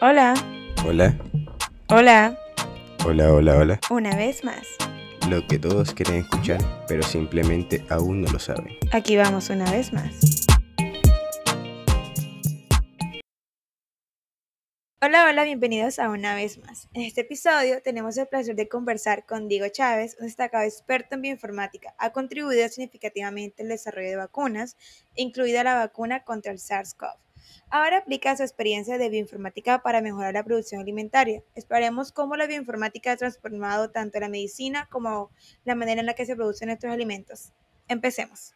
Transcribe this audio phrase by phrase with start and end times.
[0.00, 0.34] Hola,
[0.84, 1.16] Hola,
[1.88, 2.38] hola,
[3.04, 3.80] hola, hola, hola.
[3.90, 4.66] una vez más.
[5.28, 8.76] Lo que todos quieren escuchar, pero simplemente aún no lo saben.
[8.92, 10.46] Aquí vamos una vez más.
[15.02, 16.88] Hola, hola, bienvenidos a una vez más.
[16.92, 21.22] En este episodio tenemos el placer de conversar con Diego Chávez, un destacado experto en
[21.22, 21.94] bioinformática.
[21.98, 24.76] Ha contribuido significativamente al desarrollo de vacunas,
[25.14, 27.25] incluida la vacuna contra el SARS-CoV.
[27.70, 31.42] Ahora aplica su experiencia de bioinformática para mejorar la producción alimentaria.
[31.54, 35.30] Esperemos cómo la bioinformática ha transformado tanto la medicina como
[35.64, 37.52] la manera en la que se producen nuestros alimentos.
[37.88, 38.54] Empecemos.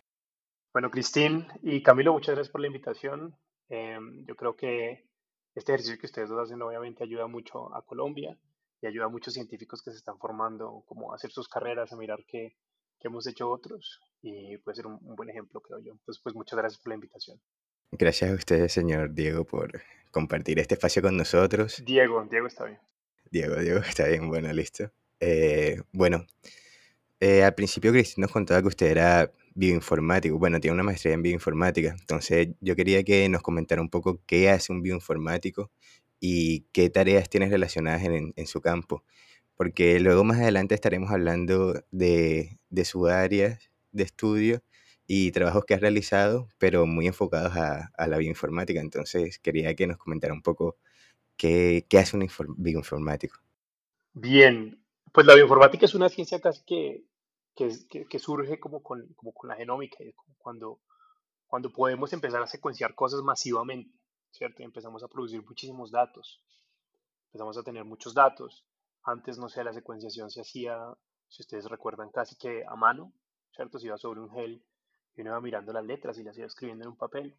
[0.72, 3.36] Bueno, Cristín y Camilo, muchas gracias por la invitación.
[3.68, 5.08] Em, yo creo que
[5.54, 8.38] este ejercicio que ustedes dos hacen obviamente ayuda mucho a Colombia
[8.80, 11.96] y ayuda a muchos científicos que se están formando, como a hacer sus carreras, a
[11.96, 12.56] mirar qué,
[13.00, 15.92] qué hemos hecho otros y puede ser un, un buen ejemplo, creo yo.
[15.92, 17.40] Entonces, pues muchas gracias por la invitación.
[17.92, 21.82] Gracias a ustedes, señor Diego, por compartir este espacio con nosotros.
[21.84, 22.78] Diego, Diego está bien.
[23.30, 24.92] Diego, Diego, está bien, bueno, listo.
[25.18, 26.24] Eh, bueno,
[27.18, 31.22] eh, al principio Cristina nos contaba que usted era bioinformático, bueno, tiene una maestría en
[31.22, 35.70] bioinformática, entonces yo quería que nos comentara un poco qué hace un bioinformático
[36.20, 39.04] y qué tareas tiene relacionadas en, en su campo,
[39.56, 43.58] porque luego más adelante estaremos hablando de, de su área
[43.92, 44.62] de estudio
[45.12, 49.86] y trabajos que has realizado, pero muy enfocados a, a la bioinformática, entonces quería que
[49.88, 50.78] nos comentara un poco
[51.36, 53.38] qué, qué hace un infor- bioinformático.
[54.12, 57.04] Bien, pues la bioinformática es una ciencia casi que,
[57.56, 60.80] que, que- surge como con, como con la genómica, como cuando,
[61.46, 63.92] cuando podemos empezar a secuenciar cosas masivamente,
[64.30, 64.62] ¿cierto?
[64.62, 66.42] Y empezamos a producir muchísimos datos,
[67.28, 68.66] empezamos a tener muchos datos.
[69.04, 70.78] Antes, no sé, la secuenciación se hacía,
[71.28, 73.12] si ustedes recuerdan, casi que a mano,
[73.54, 73.78] ¿cierto?
[73.78, 74.64] Se iba sobre un gel
[75.20, 77.36] uno iba mirando las letras y las iba escribiendo en un papel.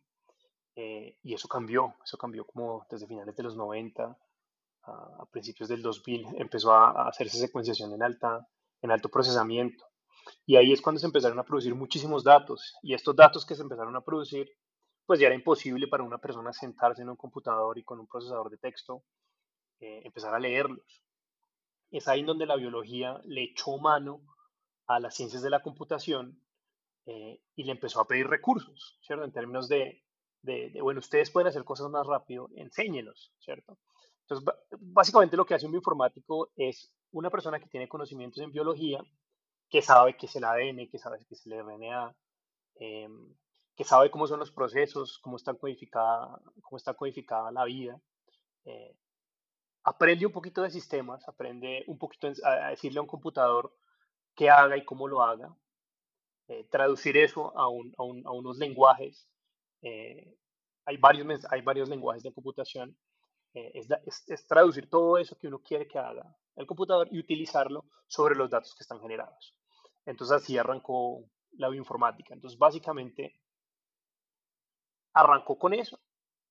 [0.75, 4.17] eh, y eso cambió, eso cambió como desde finales de los 90
[4.83, 8.47] a, principios del 2000 empezó a, a hacerse secuenciación en alta,
[8.81, 9.85] en alto procesamiento.
[10.45, 12.75] Y ahí es cuando se empezaron a producir muchísimos datos.
[12.81, 14.49] Y estos datos que se empezaron a producir,
[15.05, 18.49] pues ya era imposible para una persona sentarse en un computador y con un procesador
[18.49, 19.03] de texto
[19.79, 21.03] eh, empezar a leerlos.
[21.89, 24.21] Es ahí donde la biología le echó mano
[24.87, 26.41] a las ciencias de la computación
[27.05, 29.23] eh, y le empezó a pedir recursos, ¿cierto?
[29.23, 30.03] En términos de,
[30.41, 33.77] de, de, bueno, ustedes pueden hacer cosas más rápido, enséñenos, ¿cierto?
[34.21, 34.47] Entonces,
[34.79, 39.03] básicamente lo que hace un bioinformático es una persona que tiene conocimientos en biología,
[39.69, 42.15] que sabe qué es el ADN, que sabe qué es el RNA,
[42.75, 43.09] eh,
[43.75, 47.99] que sabe cómo son los procesos, cómo está codificada, cómo está codificada la vida,
[48.65, 48.95] eh,
[49.83, 53.73] aprende un poquito de sistemas, aprende un poquito a decirle a un computador
[54.35, 55.55] qué haga y cómo lo haga,
[56.47, 59.27] eh, traducir eso a, un- a un- a unos lenguajes.
[59.83, 60.35] eh,
[60.85, 62.97] hay, varios, hay varios lenguajes de computación.
[63.55, 66.25] eh, es, es- es traducir todo eso que uno quiere que haga
[66.55, 69.55] el computador y utilizarlo sobre los datos que están generados.
[70.05, 72.33] Entonces así arrancó la bioinformática.
[72.33, 73.35] Entonces básicamente
[75.13, 75.99] arrancó con eso.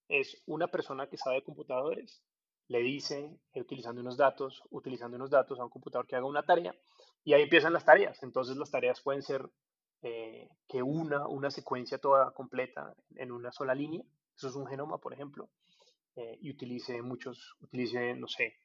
[0.09, 2.23] Es una persona que sabe de computadores,
[2.69, 6.43] le dice, eh, utilizando unos datos, utilizando unos datos a un computador que haga una
[6.45, 6.75] tarea,
[7.25, 8.23] y ahí empiezan las tareas.
[8.23, 9.49] Entonces las tareas pueden ser
[10.03, 14.03] eh, que una, una secuencia toda completa en una sola línea,
[14.35, 15.51] eso es un genoma, por ejemplo,
[16.17, 18.57] eh, y utilice muchos, utilice, no sé,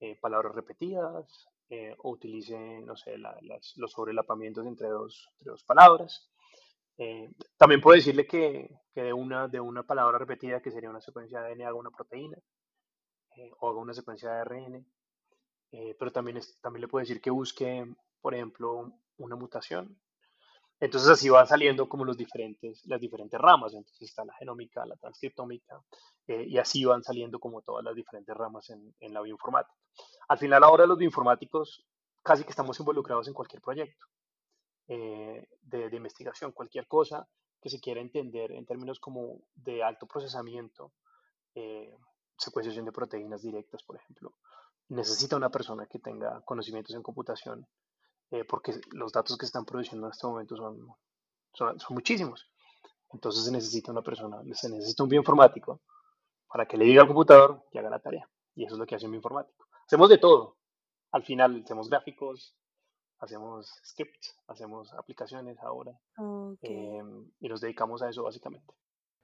[0.00, 1.48] eh, palabras repetidas,
[1.98, 3.16] o utilice, no sé,
[3.76, 6.30] los sobrelapamientos entre dos, entre dos palabras.
[7.58, 11.42] También puedo decirle que, que de, una, de una palabra repetida, que sería una secuencia
[11.42, 12.38] de ADN, haga una proteína,
[13.60, 14.86] o haga una secuencia de ARN,
[15.98, 17.86] pero también, también le puedo decir que busque,
[18.22, 20.00] por ejemplo, una mutación.
[20.80, 23.74] Entonces así van saliendo como los diferentes, las diferentes ramas.
[23.74, 25.82] Entonces está la genómica, la transcriptómica,
[26.26, 29.74] eh, y así van saliendo como todas las diferentes ramas en, en la bioinformática.
[30.28, 31.84] Al final, ahora los bioinformáticos
[32.22, 34.06] casi que estamos involucrados en cualquier proyecto
[34.88, 37.28] eh, de, investigación, cualquier cosa
[37.60, 40.92] que se quiera entender en términos como de alto procesamiento,
[41.54, 41.94] eh,
[42.36, 44.34] secuenciación de proteínas directas, por ejemplo,
[44.88, 47.66] necesita una persona que tenga conocimientos en computación,
[48.30, 50.86] eh, porque los datos que se están produciendo en este momento son,
[51.54, 52.50] son, son muchísimos.
[53.12, 55.80] Entonces se necesita una persona, se necesita un bioinformático
[56.48, 58.28] para que le diga al computador que haga la tarea.
[58.54, 59.66] Y eso es lo que hace un bioinformático.
[59.86, 60.56] Hacemos de todo.
[61.12, 62.54] Al final hacemos gráficos,
[63.18, 66.58] hacemos scripts, hacemos aplicaciones ahora, Ok.
[66.62, 67.02] eh,
[67.40, 68.74] y nos dedicamos a eso básicamente.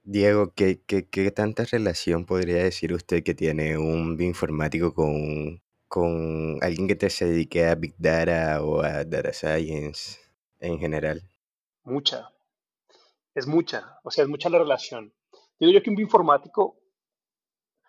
[0.01, 5.61] Diego, ¿qué, qué, qué tanta relación podría decir usted que tiene un bioinformático con,
[5.95, 10.19] con alguien que te se dedique a Big Data o a Data Science
[10.59, 11.21] en general?
[11.85, 12.33] Mucha,
[13.33, 15.13] es mucha, o sea, es mucha la relación.
[15.57, 16.81] Digo yo que un bioinformático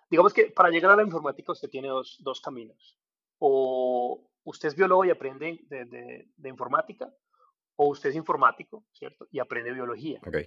[0.09, 2.97] digamos que para llegar a la informática usted tiene dos, dos caminos.
[3.39, 7.13] O usted es biólogo y aprende de, de, informática,
[7.75, 9.27] o usted es informático, ¿cierto?
[9.33, 10.21] Y aprende biología.
[10.25, 10.47] Okay.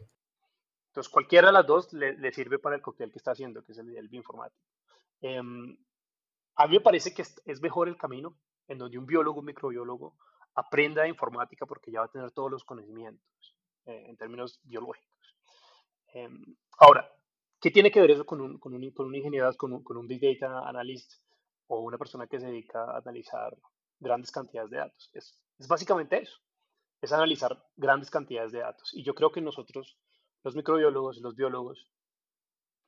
[0.87, 3.73] Entonces, cualquiera de las dos le, le, sirve para el cóctel que está haciendo, que
[3.73, 4.63] es el, el bioinformático.
[5.19, 5.77] Em,
[6.59, 10.17] a mí me parece que es, mejor el camino en donde un biólogo, un microbiólogo,
[10.55, 15.37] aprenda informática porque ya va a tener todos los conocimientos eh, en términos biológicos.
[16.13, 17.09] Em, ahora,
[17.61, 21.23] ¿qué tiene que ver eso con un, con un, con un Big Data Analyst
[21.67, 23.57] o una persona que se dedica a analizar
[23.97, 25.09] grandes cantidades de datos?
[25.13, 26.39] Es, es básicamente eso,
[26.99, 28.93] es analizar grandes cantidades de datos.
[28.93, 29.97] Y yo creo que nosotros,
[30.43, 31.89] los microbiólogos los biólogos,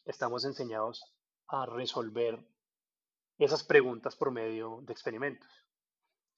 [0.03, 1.05] estamos enseñados
[1.47, 2.45] a resolver
[3.43, 5.49] esas preguntas por medio de experimentos.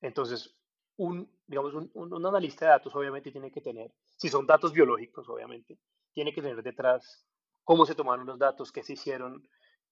[0.01, 0.55] Entonces,
[0.97, 5.27] un, digamos, un, un, analista de datos obviamente tiene que tener, si son datos biológicos,
[5.27, 5.79] obviamente,
[6.13, 7.25] tiene que tener detrás
[7.63, 9.47] cómo se tomaron los datos, qué se hicieron,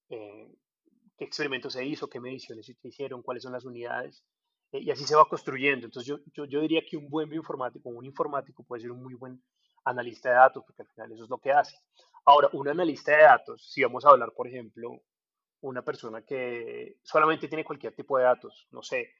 [0.09, 0.47] eh,
[1.17, 4.23] qué experimento se hizo, qué mediciones se hicieron, cuáles son las unidades,
[4.71, 5.85] eh, y así se va construyendo.
[5.85, 9.15] Entonces yo, yo, yo, diría que un buen bioinformático, un informático puede ser un muy
[9.15, 9.41] buen
[9.85, 11.77] analista de datos, porque al final eso es lo que hace.
[12.25, 15.01] Ahora, un analista de datos, si vamos a hablar, por ejemplo,
[15.61, 19.15] una persona que solamente tiene cualquier tipo de datos, no sé,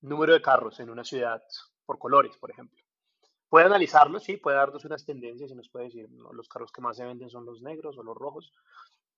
[0.00, 1.42] número de carros en una ciudad
[1.84, 2.78] por colores, por ejemplo.
[3.48, 6.96] Puede analizarlo, sí, puede darnos unas tendencias y nos puede decir, los carros que más
[6.96, 8.52] se venden son los negros o los rojos,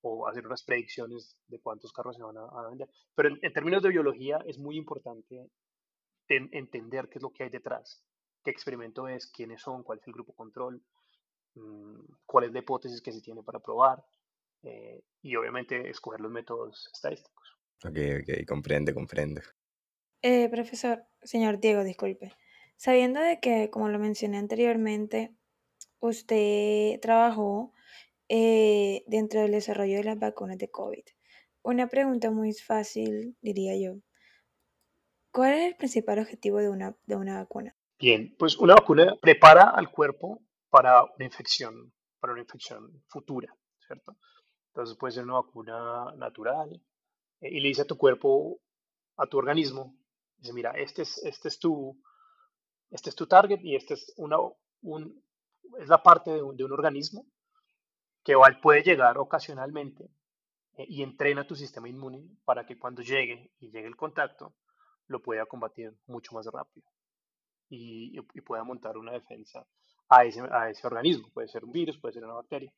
[0.01, 2.89] o hacer unas predicciones de cuántos carros se van a, vender.
[3.15, 5.49] Pero en, términos de biología es muy importante
[6.27, 8.03] entender qué es lo que hay detrás,
[8.43, 10.81] qué experimento es, quiénes son, cuál es el grupo control,
[11.55, 14.03] mm, cuál es la hipótesis que se tiene para probar,
[14.65, 17.57] eh, y obviamente escoger los métodos estadísticos.
[17.83, 19.41] Ok, ok, comprende, comprende.
[20.21, 22.33] Eh, profesor, señor Diego, disculpe.
[22.77, 25.35] Sabiendo de que, como lo mencioné anteriormente,
[25.99, 27.73] usted trabajó
[28.27, 31.03] eh, dentro del desarrollo de las vacunas de COVID.
[31.61, 33.99] Una pregunta muy fácil, diría yo.
[35.31, 37.75] ¿Cuál es el principal objetivo de una, de una vacuna?
[37.99, 44.17] Bien, pues una vacuna prepara al cuerpo para una infección, para una infección futura, ¿cierto?
[44.75, 46.81] Entonces puede ser una vacuna natural
[47.39, 48.59] eh, y le dice a tu cuerpo,
[49.15, 49.95] a tu organismo,
[50.37, 51.97] Dice, mira, este es, este es, tu,
[52.91, 54.37] este es tu target y este es, una,
[54.81, 55.23] un,
[55.79, 57.25] es la parte de un, de un organismo
[58.23, 60.09] que puede llegar ocasionalmente
[60.77, 64.55] eh, y entrena tu sistema inmune para que cuando llegue y llegue el contacto,
[65.07, 66.87] lo pueda combatir mucho más rápido
[67.69, 69.65] y, y, pueda montar una defensa
[70.09, 71.29] a ese, a ese, organismo.
[71.33, 72.73] Puede ser un virus, puede ser una bacteria.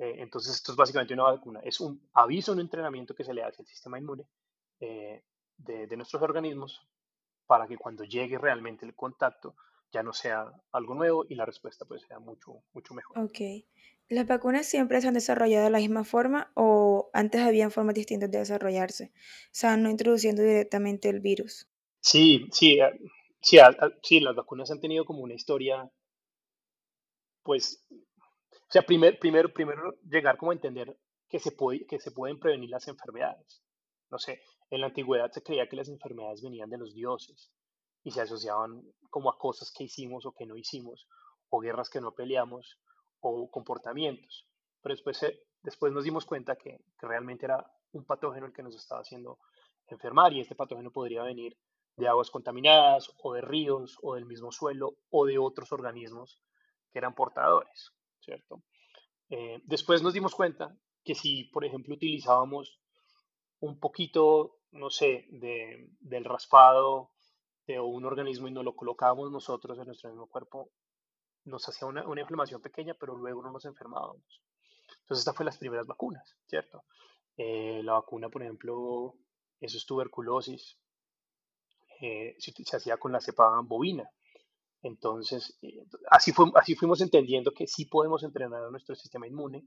[0.00, 1.60] Eh, entonces, esto es básicamente una vacuna.
[1.62, 4.24] Es un aviso, un entrenamiento que se le hace al sistema inmune
[4.80, 5.22] eh,
[5.58, 6.80] de, nuestros organismos
[7.46, 9.56] para que cuando llegue realmente el contacto
[9.92, 13.18] ya no sea algo nuevo y la respuesta pues sea mucho, mucho mejor.
[13.18, 13.40] Ok.
[14.08, 18.30] ¿Las vacunas siempre se han desarrollado de la misma forma o antes habían formas distintas
[18.30, 19.12] de desarrollarse?
[19.14, 21.68] O sea, no introduciendo directamente el virus.
[22.00, 22.98] Sí, sí, eh,
[23.42, 23.58] sí,
[24.02, 25.92] sí, las vacunas han tenido como una historia,
[27.42, 27.84] pues,
[28.70, 30.96] o sea, primer, primero, primero llegar como a entender
[31.28, 33.64] que se, puede, que se pueden prevenir las enfermedades.
[34.10, 37.52] No sé, en la antigüedad se creía que las enfermedades venían de los dioses
[38.04, 41.08] y se asociaban como a cosas que hicimos o que no hicimos,
[41.48, 42.78] o guerras que no peleamos,
[43.18, 44.46] o comportamientos.
[44.80, 45.20] Pero después,
[45.62, 49.40] después nos dimos cuenta que, realmente era un patógeno el que nos estaba haciendo
[49.88, 51.58] enfermar y este patógeno podría venir
[51.96, 56.40] de aguas contaminadas o de ríos o del mismo suelo o de otros organismos
[56.92, 58.62] que eran portadores, ¿cierto?
[59.30, 62.80] Eh, después nos dimos cuenta que si, por ejemplo, utilizábamos
[63.60, 67.10] un poquito no sé, de, del raspado
[67.66, 70.70] de un organismo y nos lo colocábamos nosotros en nuestro mismo cuerpo,
[71.44, 74.42] nos hacía una, inflamación pequeña, pero luego no nos enfermábamos.
[75.02, 76.84] Entonces, estas fueron las primeras vacunas, ¿cierto?
[77.36, 79.14] Eh, la vacuna, por ejemplo,
[79.60, 80.78] eso es tuberculosis,
[82.00, 84.10] eh, se, hacía con la cepa bovina.
[84.82, 89.66] Entonces, eh, así, fue, así fuimos entendiendo que sí podemos entrenar a nuestro sistema inmune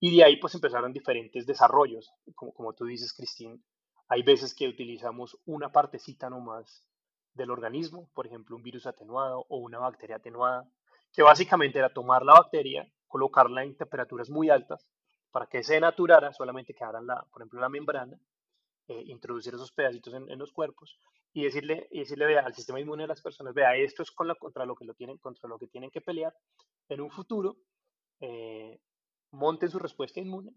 [0.00, 3.64] y de ahí pues empezaron diferentes desarrollos, como, como tú dices, Cristín,
[4.08, 6.84] hay veces que utilizamos una partecita nomás
[7.34, 10.68] del organismo, por ejemplo, un virus atenuado o una bacteria atenuada,
[11.12, 14.86] que básicamente era tomar la bacteria, colocarla en temperaturas muy altas
[15.30, 18.18] para que se naturara, solamente quedara, la, por ejemplo, la membrana,
[18.88, 20.98] eh, introducir esos pedacitos en, los cuerpos
[21.32, 24.32] y decirle, y decirle vea, al sistema inmune de las personas, vea, esto es con
[24.38, 26.34] contra, lo que lo tienen, contra lo que tienen que pelear
[26.88, 27.56] en un futuro,
[28.20, 28.80] eh,
[29.30, 30.52] monten su respuesta inmune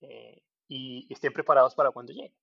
[0.00, 2.34] eh, y estén preparados para cuando llegue.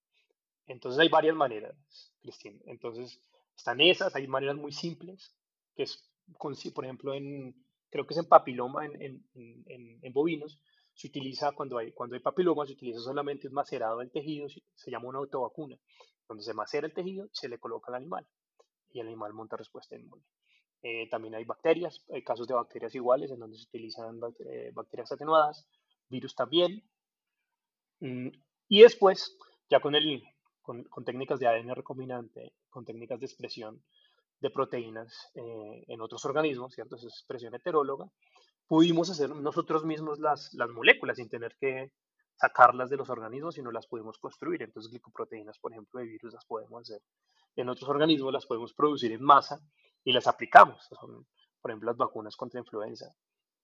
[0.67, 1.75] Entonces hay varias maneras,
[2.21, 2.59] Cristina.
[2.65, 3.19] Entonces
[3.55, 5.35] están esas, hay maneras muy simples,
[5.75, 6.09] que es,
[6.73, 7.55] por ejemplo, en,
[7.89, 10.59] creo que es en papiloma, en, en, en, bovinos,
[10.93, 14.91] se utiliza cuando hay, cuando hay papiloma, se utiliza solamente un macerado del tejido, se
[14.91, 15.77] llama una autovacuna,
[16.27, 18.27] donde se macera el tejido, se le coloca al animal
[18.91, 20.23] y el animal monta respuesta inmune.
[20.81, 25.11] Eh, también hay bacterias, hay casos de bacterias iguales en donde se utilizan eh, bacterias
[25.11, 25.67] atenuadas,
[26.09, 26.83] virus también.
[27.99, 28.27] Mm,
[28.67, 29.37] y después,
[29.69, 30.23] ya con, el,
[30.61, 33.81] con, técnicas de ADN recombinante, con técnicas de expresión
[34.41, 36.97] de proteínas eh, en otros organismos, ¿cierto?
[36.97, 38.09] Esa es expresión heteróloga,
[38.67, 41.91] pudimos hacer nosotros mismos las, las moléculas sin tener que
[42.35, 44.63] sacarlas de los organismos, sino las pudimos construir.
[44.63, 47.01] Entonces, glicoproteínas, por ejemplo, de virus las podemos hacer
[47.55, 49.61] en otros organismos, las podemos producir en masa
[50.03, 50.87] y las aplicamos.
[50.99, 51.27] Son,
[51.61, 53.13] por ejemplo, las vacunas contra influenza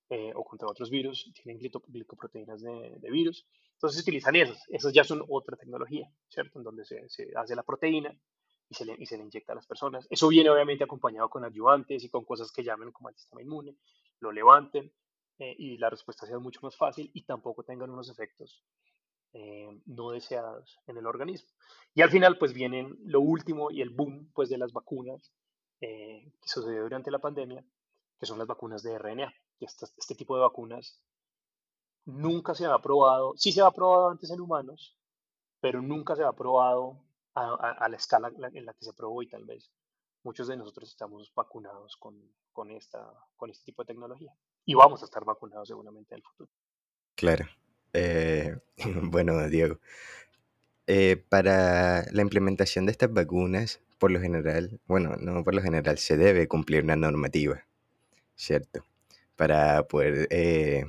[0.10, 3.46] eh, o contra otros virus tienen glicoproteínas de, de, virus.
[3.74, 4.64] Entonces, se utilizan esas.
[4.70, 6.60] Esas ya son otra tecnología, ¿cierto?
[6.60, 8.16] En donde se, se hace la proteína
[8.70, 10.08] y se, le, y se le inyecta a las personas.
[10.10, 13.76] Eso viene obviamente acompañado con ayudantes y con cosas que llamen como el sistema inmune,
[14.20, 14.92] lo levanten
[15.40, 18.64] eh, y la respuesta sea mucho más fácil y tampoco tengan unos efectos
[19.34, 21.50] eh, no deseados en el organismo.
[21.94, 25.32] Y al final pues vienen lo último y el boom pues de las vacunas
[25.82, 27.64] eh, que sucedió durante la pandemia,
[28.20, 29.34] que son las vacunas de RNA.
[29.60, 31.00] Este, este tipo de vacunas
[32.06, 34.98] nunca se ha probado, sí se ha probado antes en humanos,
[35.60, 37.04] pero nunca se ha probado
[37.36, 39.72] a, a, la escala en la que se probó y tal vez
[40.24, 42.16] muchos de nosotros estamos vacunados con,
[42.52, 44.34] con, esta, con este tipo de tecnología
[44.66, 46.50] y vamos a estar vacunados seguramente en el futuro.
[47.16, 47.46] Claro.
[47.94, 48.58] Eh,
[49.04, 49.80] bueno, Diego,
[50.88, 55.98] eh, para la implementación de estas vacunas, por lo general, bueno, no por lo general,
[55.98, 57.66] se debe cumplir una normativa,
[58.36, 58.84] ¿cierto?
[59.36, 60.86] Para poder eh,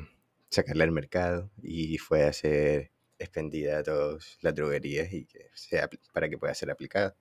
[0.48, 6.28] sacarla al mercado y pueda ser expendida a todas las droguerías y que sea, para
[6.28, 7.14] que pueda ser aplicada.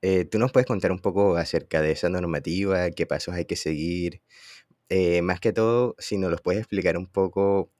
[0.00, 2.90] Eh, ¿Tú nos puedes contar un poco acerca de esa normativa?
[2.90, 4.22] ¿Qué pasos hay que seguir?
[4.88, 7.70] Eh, más que todo, si nos los puedes explicar un poco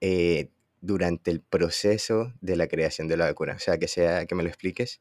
[0.00, 0.50] eh,
[0.80, 3.54] durante el proceso de la creación de la vacuna.
[3.54, 5.00] O sea, que, sea, que me lo expliques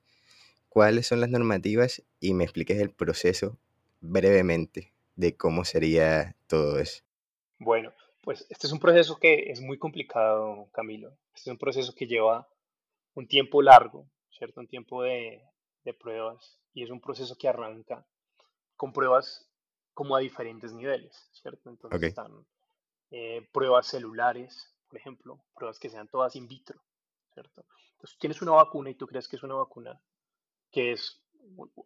[0.70, 3.58] cuáles son las normativas y me expliques el proceso
[4.00, 7.04] brevemente de cómo sería todo eso.
[7.58, 11.10] Bueno, pues este es un proceso que es muy complicado, Camilo.
[11.36, 12.48] Este es un proceso que lleva
[13.16, 14.62] un tiempo largo, ¿cierto?
[14.62, 15.44] Un tiempo de,
[15.84, 18.06] de pruebas y es un proceso que arranca
[18.76, 19.50] con pruebas
[19.94, 21.70] como a diferentes niveles, ¿cierto?
[21.70, 22.46] Entonces están
[23.12, 26.80] eh, pruebas celulares, por ejemplo, pruebas que sean todas in vitro,
[27.34, 27.66] ¿cierto?
[27.94, 30.00] Entonces tienes una vacuna y tú crees que es una vacuna
[30.72, 31.22] que es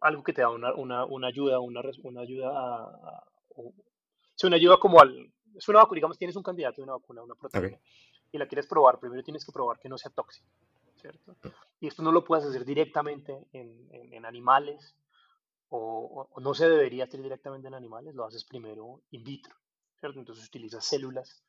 [0.00, 4.78] algo que te da una, una, una ayuda, una, una ayuda a, a una ayuda
[4.78, 7.78] como al, es una vacuna, digamos, tienes un candidato de una vacuna, una proteína,
[8.30, 10.46] y la quieres probar, primero tienes que probar que no sea tóxica,
[10.96, 11.36] ¿cierto?
[11.80, 14.96] Y esto no lo puedes hacer directamente en, en, animales,
[15.68, 19.54] o, no se debería hacer directamente en animales, lo haces primero in vitro,
[19.98, 20.18] ¿cierto?
[20.18, 21.42] Entonces utilizas células,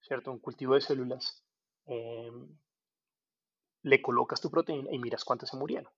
[0.00, 0.30] ¿cierto?
[0.30, 1.42] Un cultivo de células,
[1.86, 2.48] em,
[3.82, 5.92] le colocas tu proteína y miras cuántas se murieron,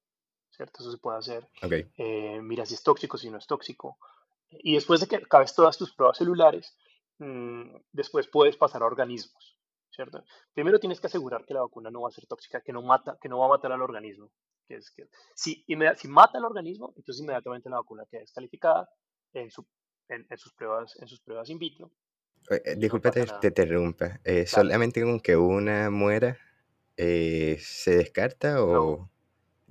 [0.50, 0.80] ¿cierto?
[0.80, 1.48] Eso se puede hacer.
[1.62, 1.90] Okay.
[1.96, 3.98] Eh, miras si es tóxico, si no es tóxico.
[4.50, 6.76] Y después de que acabes todas tus pruebas celulares,
[7.18, 9.57] mmm, después puedes pasar a organismos,
[9.98, 10.24] ¿cierto?
[10.54, 13.18] Primero tienes que asegurar que la vacuna no va a ser tóxica, que no, mata,
[13.20, 14.30] que no va a matar al organismo.
[14.68, 15.64] Que es que, si,
[15.96, 18.88] si mata al organismo, entonces inmediatamente la vacuna queda descalificada
[19.32, 19.66] en, su,
[20.08, 21.90] en, en sus, pruebas, en sus pruebas in vitro.
[22.48, 24.20] Eh, disculpa, te, te interrumpa.
[24.22, 26.38] Eh, ¿Solamente con que una muera
[26.96, 29.10] eh, se descarta o no.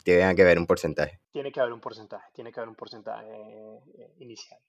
[0.03, 1.22] tiene que haber un porcentaje?
[1.31, 4.60] Tiene que haber un porcentaje, tiene que haber un porcentaje eh, inicial.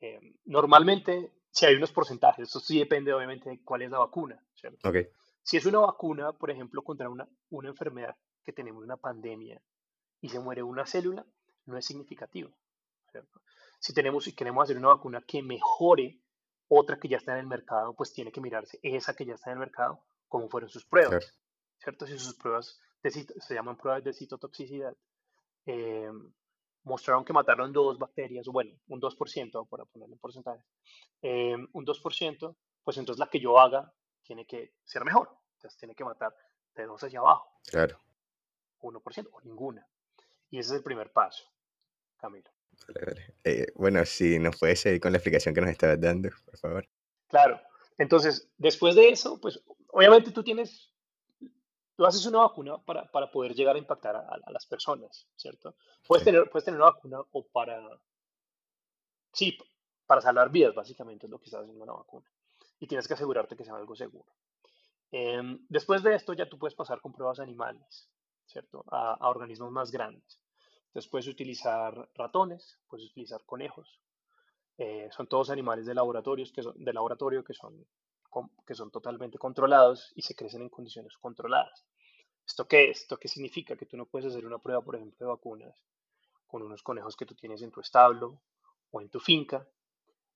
[0.00, 4.42] Eh, normalmente si hay unos porcentajes, eso sí depende obviamente de cuál es la vacuna,
[4.54, 4.88] ¿cierto?
[4.88, 5.08] Okay.
[5.42, 9.62] Si es una vacuna, por ejemplo, contra una, una enfermedad que tenemos una pandemia
[10.20, 11.26] y se muere una célula,
[11.66, 12.50] no es significativo,
[13.10, 13.42] ¿cierto?
[13.78, 16.20] Si tenemos si queremos hacer una vacuna que mejore
[16.68, 19.50] otra que ya está en el mercado, pues tiene que mirarse esa que ya está
[19.50, 21.36] en el mercado, cómo fueron sus pruebas, claro.
[21.78, 22.06] ¿cierto?
[22.06, 24.96] Si sus pruebas de, se llaman pruebas de citotoxicidad,
[25.66, 26.10] eh,
[26.84, 30.64] mostraron que mataron dos bacterias, bueno, un 2%, para ponerle porcentaje,
[31.22, 35.30] eh, un 2%, pues entonces la que yo haga tiene que ser mejor.
[35.56, 36.34] Entonces tiene que matar
[36.74, 37.48] de dos hacia abajo.
[37.66, 37.98] Claro.
[38.80, 39.86] 1% o ninguna.
[40.50, 41.44] Y ese es el primer paso,
[42.16, 42.50] Camilo.
[42.88, 43.34] Vale, vale.
[43.44, 46.88] Eh, bueno, si nos puedes seguir con la explicación que nos estabas dando, por favor.
[47.28, 47.60] Claro.
[47.96, 50.91] Entonces, después de eso, pues obviamente tú tienes
[51.96, 55.74] tú haces una vacuna para, para poder llegar a impactar a, a, las personas, ¿cierto?
[56.06, 56.30] Puedes, sí.
[56.30, 57.80] tener, puedes tener una vacuna o para,
[59.32, 59.56] sí,
[60.06, 62.26] para salvar vidas, básicamente es lo que estás haciendo una vacuna.
[62.80, 64.32] Y tienes que asegurarte que sea algo seguro.
[65.10, 68.08] Eh, después de esto ya tú puedes pasar con pruebas animales,
[68.46, 68.84] ¿cierto?
[68.90, 70.40] A, a organismos más grandes.
[70.92, 73.98] Entonces puedes utilizar ratones, puedes utilizar conejos.
[74.76, 77.86] Eh, son todos animales de, laboratorios que son, de laboratorio que son
[78.66, 81.84] que son totalmente controlados y se crecen en condiciones controladas.
[82.46, 83.02] ¿Esto qué es?
[83.02, 83.76] ¿Esto qué significa?
[83.76, 85.74] Que tú no puedes hacer una prueba, por ejemplo, de vacunas
[86.46, 88.42] con unos conejos que tú tienes en tu establo
[88.90, 89.66] o en tu finca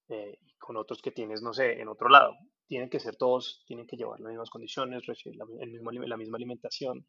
[0.09, 2.35] eh, con otros que tienes, no sé, en otro lado.
[2.67, 6.17] Tienen que ser todos, tienen que llevar las mismas condiciones, recibir la, el mismo, la
[6.17, 7.07] misma alimentación,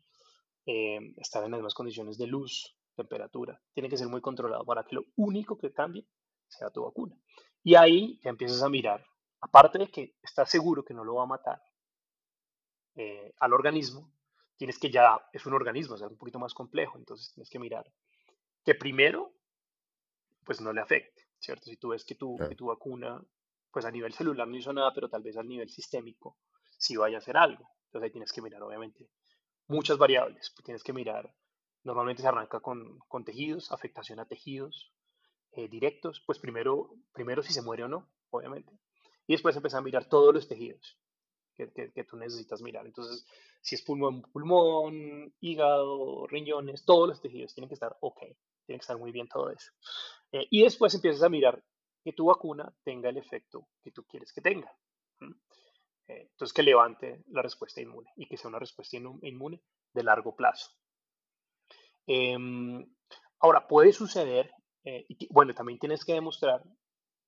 [0.66, 3.62] eh, estar en las mismas condiciones de luz, temperatura.
[3.74, 6.06] Tiene que ser muy controlado para que lo único que cambie
[6.48, 7.16] sea tu vacuna.
[7.64, 9.06] Y ahí ya empiezas a mirar,
[9.42, 11.62] aparte de que estás seguro que no lo va a matar
[12.96, 14.12] eh, al organismo,
[14.58, 17.92] tienes que ya, es un organismo, es un poquito más complejo, entonces tienes que mirar
[18.68, 19.32] que primero,
[20.44, 21.68] pues no le afecte, ¿cierto?
[21.68, 23.24] Si tú ves que tu, que tu vacuna,
[23.72, 26.38] pues a nivel celular no hizo nada, pero tal vez a nivel sistémico
[26.78, 27.70] sí vaya a hacer algo.
[27.86, 29.10] Entonces ahí tienes que mirar, obviamente,
[29.68, 30.54] muchas variables.
[30.66, 31.34] Tienes que mirar,
[31.84, 34.92] normalmente se arranca con, con tejidos, afectación a tejidos
[35.54, 38.78] eh, directos, pues primero, primero si se muere o no, obviamente.
[39.28, 40.98] Y después empezar a mirar todos los tejidos
[41.56, 42.86] que, que, tú necesitas mirar.
[42.86, 43.26] Entonces,
[43.62, 48.84] si es pulmón, pulmón, hígado, riñones, todos los tejidos tienen que estar ok, tiene que
[48.84, 49.72] estar muy bien todo eso.
[50.32, 51.64] Eh, y después empiezas a mirar
[52.04, 54.72] que tu vacuna tenga el efecto que tú quieres que tenga.
[56.08, 59.62] Eh, entonces, que levante la respuesta inmune y que sea una respuesta inmune
[59.94, 60.72] de largo plazo.
[62.06, 62.86] Em,
[63.40, 64.52] ahora, puede suceder,
[64.86, 66.64] eh, y, bueno, también tienes que demostrar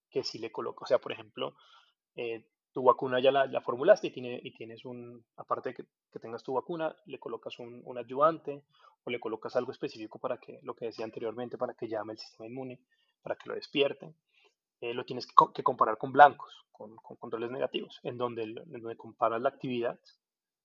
[0.10, 1.56] que si le coloco, o sea, por ejemplo,
[2.20, 6.44] eh, tu vacuna ya la, formulaste y, tiene, y, tienes un, aparte de que, tengas
[6.44, 8.66] tu vacuna, le colocas un, un, ayudante
[9.06, 12.20] o le colocas algo específico para que, lo que decía anteriormente, para que llame el
[12.20, 12.82] sistema inmune,
[13.22, 14.14] para que lo despierte.
[14.82, 19.50] Eh, lo tienes que, comparar con blancos, con, controles negativos, en donde, en comparas la
[19.50, 19.98] actividad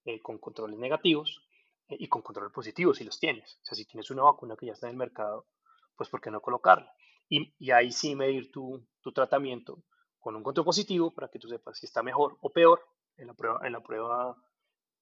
[0.05, 1.41] eh, con controles negativos
[1.89, 3.61] y con controles positivos si los tienes.
[3.63, 5.47] O sea, si tienes una vacuna que ya está en el mercado,
[5.97, 6.93] pues ¿por qué no colocarla?
[7.29, 8.85] Y, y ahí sí medir tu,
[9.15, 9.85] tratamiento
[10.25, 12.81] con un control positivo para que tú sepas si está mejor o peor
[13.19, 14.35] en la prueba en, la prueba,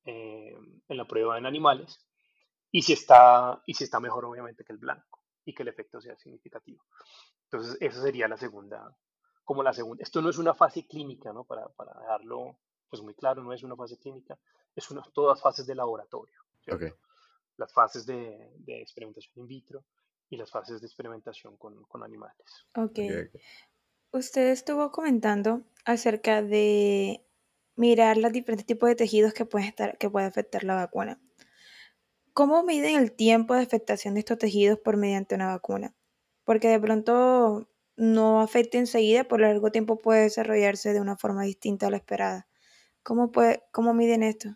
[0.05, 2.05] en, la prueba en animales
[2.73, 6.01] y si, está, y si está mejor obviamente que el blanco y que el efecto
[6.01, 6.83] sea significativo.
[7.45, 8.97] Entonces, esa sería la segunda,
[9.45, 10.03] como la segunda.
[10.03, 11.45] Esto no es una fase clínica, ¿no?
[11.45, 12.59] Para, para dejarlo
[12.91, 14.37] pues muy claro, no es una fase clínica,
[14.75, 16.41] es una, todas fases de laboratorio.
[17.59, 19.85] Las fases de, de, experimentación in vitro
[20.31, 22.67] y las fases de experimentación con, con animales.
[22.75, 22.99] Ok.
[24.13, 27.25] Usted estuvo comentando acerca de
[27.77, 31.21] mirar los diferentes tipos de tejidos que pueden estar, que puede afectar la vacuna.
[32.33, 35.95] ¿Cómo miden el tiempo de afectación de estos tejidos por mediante una vacuna?
[36.45, 41.87] porque de pronto no afecta enseguida, por largo tiempo puede desarrollarse de una forma distinta
[41.87, 42.49] a la esperada.
[43.03, 44.49] ¿Cómo, puede, cómo miden esto?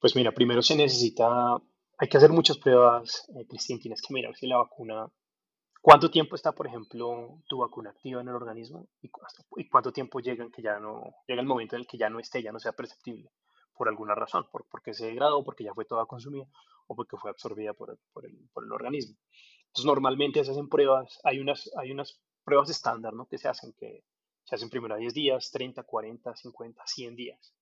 [0.00, 1.56] Pues mira, primero se necesita,
[1.98, 5.10] hay que hacer muchas pruebas, eh, Cristín, tienes que mirar si la vacuna,
[5.86, 9.08] cuánto tiempo está, por ejemplo, tu vacuna activa en el organismo y,
[9.68, 12.18] cuánto tiempo llega en que ya no, llega el momento en el que ya no
[12.18, 13.30] esté, ya no sea perceptible
[13.72, 16.48] por alguna razón, por, porque se degradó, porque ya fue toda consumida
[16.88, 19.16] o porque fue absorbida por, por, el, por el organismo.
[19.66, 23.28] Entonces, normalmente se hacen pruebas, hay unas, hay unas pruebas estándar ¿no?
[23.28, 24.02] que se hacen, que
[24.42, 27.54] se hacen primero a 10 días, 30, 40, 50, 100 días.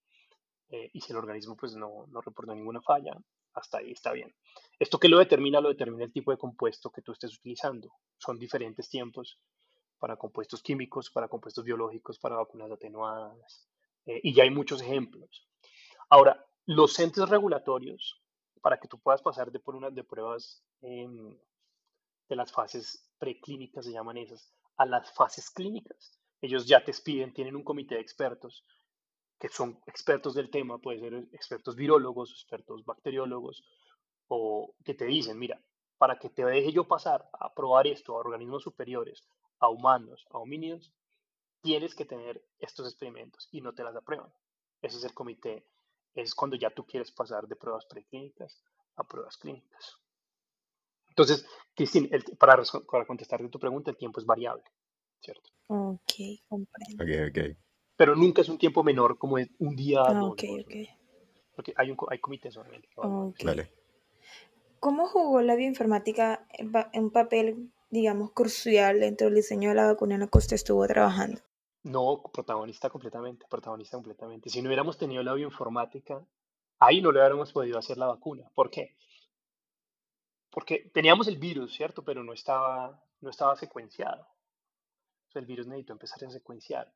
[0.71, 3.13] Eh, y si el organismo pues, no, no reporta ninguna falla,
[3.55, 4.35] hasta ahí está bien.
[4.79, 7.93] Esto que lo determina, lo determina el tipo de compuesto que tú estés utilizando.
[8.19, 9.39] Son diferentes tiempos
[9.99, 13.69] para compuestos químicos, para compuestos biológicos, para vacunas atenuadas.
[14.07, 15.49] Eh, y ya hay muchos ejemplos.
[16.11, 18.21] Ahora, los entes regulatorios,
[18.61, 21.09] para que tú puedas pasar de por unas de pruebas eh,
[22.29, 26.19] de las fases preclínicas, se llaman esas, a las fases clínicas.
[26.41, 28.65] Ellos ya te piden, tienen un comité de expertos
[29.45, 33.63] que son expertos del tema, puede ser expertos virólogos, expertos bacteriólogos,
[34.27, 35.61] o que te dicen, mira,
[35.99, 39.29] para que te deje yo pasar a probar esto a organismos superiores,
[39.59, 40.95] a humanos, a homínidos,
[41.61, 44.33] tienes que tener estos experimentos y no te las aprueban.
[44.81, 45.67] Ese es el comité,
[46.15, 48.65] es cuando ya tú quieres pasar de pruebas preclínicas
[48.97, 49.99] a pruebas clínicas.
[51.11, 54.65] Entonces, Cristina, para, para contestarte tu pregunta, el tiempo es variable,
[55.21, 55.51] ¿cierto?
[55.67, 56.15] Ok,
[56.49, 57.05] comprendo.
[57.05, 57.64] Ok, ok.
[57.97, 60.03] Pero nunca es un tiempo menor como es un día.
[60.05, 60.75] Ah, ok, ok.
[61.55, 62.89] Porque hay, un, hay comités solamente.
[62.97, 63.47] Okay.
[63.47, 63.73] Vale.
[64.81, 66.47] ¿Cómo jugó la bioinformática
[66.95, 70.87] un papel, digamos, crucial dentro del diseño de la vacuna en la que usted estuvo
[70.87, 71.41] trabajando?
[71.85, 74.51] No, protagonista completamente, protagonista completamente.
[74.51, 76.27] Si no hubiéramos tenido la bioinformática,
[76.81, 78.51] ahí no le hubiéramos podido hacer la vacuna.
[78.55, 78.97] ¿Por qué?
[80.55, 82.05] porque teníamos el virus, ¿cierto?
[82.05, 84.23] Pero no estaba, no estaba secuenciado.
[84.23, 86.95] O sea, el virus necesitó empezar a secuenciar.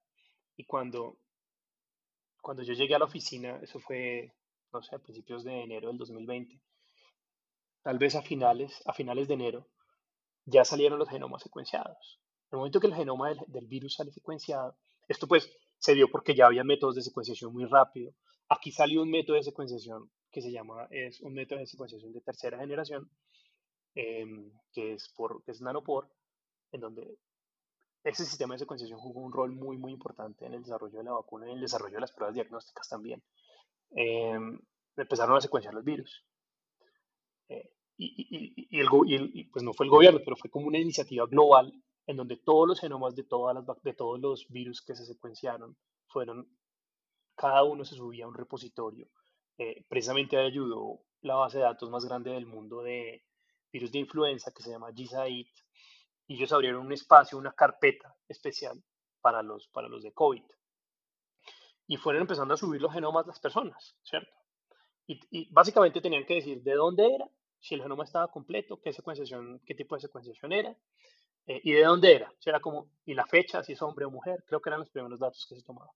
[0.59, 1.17] Y cuando,
[2.43, 4.35] cuando yo llegué a la oficina, eso fue,
[4.73, 6.61] no sé, a principios de enero del 2020,
[7.83, 9.69] tal vez a finales, a finales de enero,
[10.47, 12.21] ya salieron los genomas secuenciados.
[12.51, 16.11] En el momento que el genoma del, del virus sale secuenciado, esto pues se dio
[16.11, 18.13] porque ya había métodos de secuenciación muy rápido.
[18.49, 22.21] Aquí salió un método de secuenciación que se llama, es un método de secuenciación de
[22.21, 23.09] tercera generación,
[23.95, 26.11] em, que, es por, que es nanopor,
[26.73, 27.17] en donde
[28.05, 31.13] ese sistema de secuenciación jugó un rol muy, muy importante en el desarrollo de la
[31.13, 33.23] vacuna y en el desarrollo de las pruebas diagnósticas también.
[33.91, 34.59] Em,
[34.97, 36.25] empezaron a secuenciar los virus.
[37.49, 41.73] Eh, y, y, el, pues no fue el gobierno, pero fue como una iniciativa global
[42.07, 45.77] en donde todos los genomas de, todas las, de todos los virus que se secuenciaron
[46.07, 46.49] fueron,
[47.35, 49.09] cada uno se subía a un repositorio.
[49.59, 53.25] Eh, precisamente ayudó la base de datos más grande del mundo de
[53.73, 55.49] virus de influenza que se llama GSAID
[56.29, 58.81] y ellos abrieron un espacio, una carpeta especial
[59.21, 60.45] para los, para los de COVID.
[61.87, 64.31] Y fueron empezando a subir los genomas las personas, ¿cierto?
[65.07, 67.27] Y, básicamente tenían que decir de dónde era,
[67.59, 70.77] si el genoma estaba completo, qué secuenciación, qué tipo de secuenciación era,
[71.47, 72.31] eh, y de dónde era.
[72.45, 75.19] Era como, y la fecha, si es hombre o mujer, creo que eran los primeros
[75.19, 75.95] datos que se tomaban.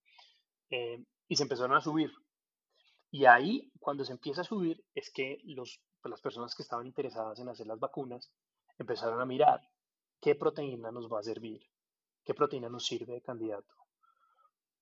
[0.71, 2.11] Eh, y se empezaron a subir.
[3.11, 6.87] Y ahí, cuando se empieza a subir, es que los, pues, las personas que estaban
[6.87, 8.33] interesadas en hacer las vacunas
[8.79, 9.61] empezaron a mirar
[10.23, 11.61] qué proteína nos va a servir,
[12.25, 13.75] qué proteína nos sirve de candidato,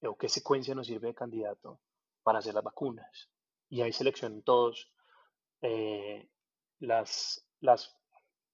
[0.03, 1.81] o qué secuencia nos sirve de candidato
[2.23, 3.31] para hacer las vacunas
[3.71, 4.93] y ahí seleccionan todos
[5.63, 6.29] eh,
[6.81, 7.97] las, las,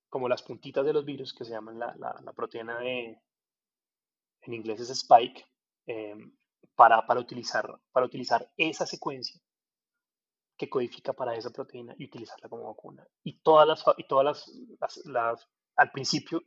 [0.09, 3.21] como las puntitas de los virus que se llaman la, la, proteína de,
[4.43, 5.45] en inglés es spike,
[5.87, 6.37] em,
[6.77, 9.41] para, para, utilizar, para utilizar esa secuencia
[10.57, 13.07] que codifica para esa proteína y utilizarla como vacuna.
[13.23, 16.43] Y todas las, y todas las, las, al principio,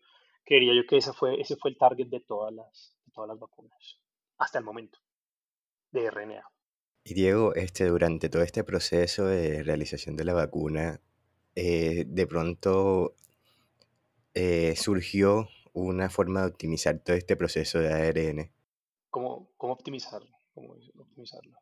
[0.50, 3.40] creería yo que ese fue, ese fue el target de todas las, de todas las
[3.40, 4.00] vacunas,
[4.40, 4.98] hasta el momento,
[5.92, 6.44] de RNA.
[7.04, 11.02] Y Diego, este, durante todo este proceso de realización de la vacuna,
[11.54, 13.14] eh, de pronto
[14.34, 18.52] eh, surgió una forma de optimizar todo este proceso de ARN.
[19.12, 20.36] ¿Cómo, cómo optimizarlo?
[20.56, 21.60] ¿Cómo optimizarlo?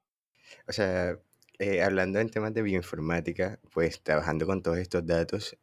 [0.66, 1.20] O sea,
[1.60, 5.58] eh, hablando en temas de bioinformática, pues trabajando con todos estos datos,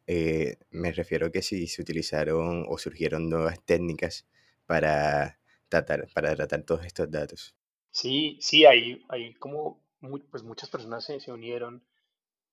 [0.71, 4.27] me refiero que si se utilizaron o surgieron nuevas técnicas
[4.65, 7.55] para tratar, para tratar todos estos datos.
[7.91, 9.85] Sí, sí, ahí, ahí como
[10.29, 11.83] pues muchas personas se, unieron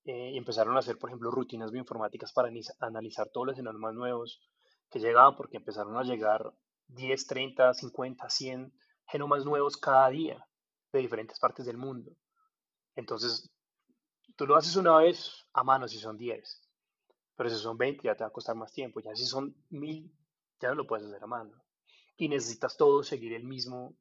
[0.04, 2.50] eh, y empezaron a hacer, por ejemplo, rutinas bioinformáticas para
[2.80, 4.40] analizar todos los genomas nuevos
[4.90, 6.52] que llegaban, porque empezaron a llegar
[6.88, 8.72] 10, 30, 50, 100
[9.06, 10.46] genomas nuevos cada día
[10.92, 12.12] de diferentes partes del mundo.
[12.96, 13.50] Entonces,
[14.36, 16.68] tú lo haces una vez a mano si son 10,
[17.36, 20.12] pero si son 20 ya te va a costar más tiempo, ya si son 1000
[20.60, 21.52] ya no lo puedes hacer a mano.
[22.16, 23.96] Y necesitas todo seguir el mismo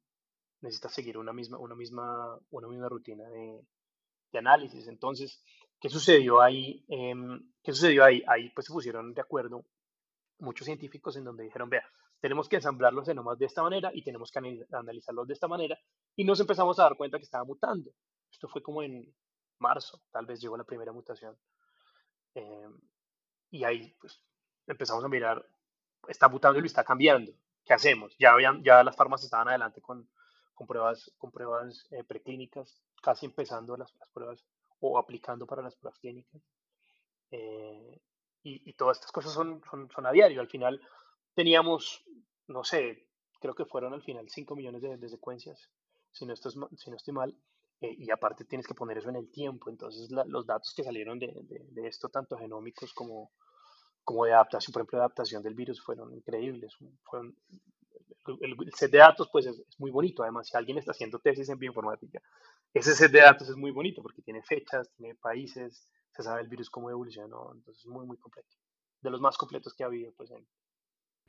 [0.62, 3.66] necesitas seguir una misma, una misma, una misma rutina de,
[4.32, 4.86] de análisis.
[4.88, 5.42] Entonces,
[5.80, 6.84] ¿qué sucedió ahí?
[6.88, 8.22] Em, ¿Qué sucedió ahí?
[8.26, 9.66] Ahí pues se pusieron de acuerdo
[10.38, 11.84] muchos científicos en donde dijeron, vea,
[12.20, 14.38] tenemos que ensamblar los genomas de esta manera y tenemos que
[14.72, 15.78] analizarlos de esta manera
[16.16, 17.90] y nos empezamos a dar cuenta que estaba mutando.
[18.32, 19.14] Esto fue como en
[19.58, 21.38] marzo, tal vez llegó la primera mutación.
[22.34, 22.80] Em,
[23.50, 24.20] y ahí pues
[24.66, 25.46] empezamos a mirar,
[26.08, 27.32] está mutando y lo está cambiando.
[27.64, 28.16] ¿Qué hacemos?
[28.18, 30.08] Ya, habían, ya las farmacias estaban adelante con,
[30.54, 34.44] con pruebas, con pruebas eh, preclínicas, casi empezando las, pruebas
[34.80, 36.42] o aplicando para las pruebas clínicas.
[37.30, 38.00] Eh,
[38.44, 40.40] y, todas estas cosas son, son, a diario.
[40.40, 40.80] Al final
[41.34, 42.02] teníamos,
[42.48, 43.06] no sé,
[43.40, 45.70] creo que fueron al final 5 millones de, secuencias,
[46.10, 46.58] si esto si
[46.90, 47.36] no estoy mal.
[47.82, 49.68] Eh, y aparte tienes que poner eso en el tiempo.
[49.68, 53.32] Entonces los datos que salieron de, de, esto, tanto genómicos como,
[54.04, 56.76] como de adaptación, por ejemplo, de adaptación del virus, fueron increíbles.
[57.02, 57.36] Fueron
[58.40, 60.22] el, set de datos pues es, muy bonito.
[60.22, 62.22] Además, si alguien está haciendo tesis en bioinformática,
[62.72, 66.48] ese set de datos es muy bonito porque tiene fechas, tiene países, se sabe el
[66.48, 68.56] virus cómo evolucionó, entonces es muy, muy completo.
[69.00, 70.46] De los más completos que ha habido pues en,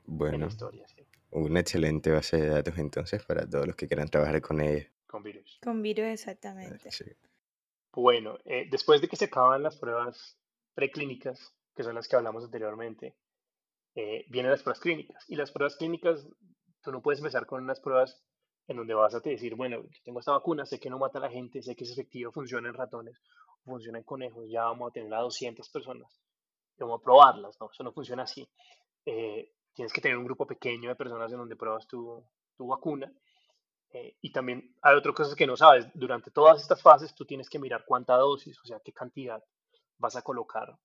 [0.06, 0.86] bueno, la historia.
[1.30, 4.88] Una excelente base de datos entonces para todos los que quieran trabajar con ella.
[5.14, 5.58] Con virus.
[5.62, 6.90] Con virus, exactamente.
[7.92, 10.36] Bueno, eh, después de que se acaban las pruebas
[10.74, 13.14] preclínicas, que son las que hablamos anteriormente,
[13.94, 15.24] eh, vienen las pruebas clínicas.
[15.28, 16.26] Y las pruebas clínicas
[16.84, 18.22] Tú no puedes empezar con unas pruebas
[18.68, 21.22] en donde vas a te decir, bueno, tengo esta vacuna, sé que no mata a
[21.22, 23.22] la gente, sé que es efectiva, funciona en ratones,
[23.64, 26.20] funciona en conejos, ya vamos a tener a 200 personas,
[26.78, 27.70] vamos a probarlas, ¿no?
[27.70, 28.46] Eso no funciona así.
[29.06, 32.22] Eh, tienes que tener un grupo pequeño de personas en donde pruebas tu,
[32.54, 33.10] tu vacuna.
[33.94, 37.48] Eh, y también hay otra cosa que no sabes, durante todas estas fases tú tienes
[37.48, 39.40] que mirar cuánta dosis, o sea, qué cantidad
[39.98, 40.76] vas a colocar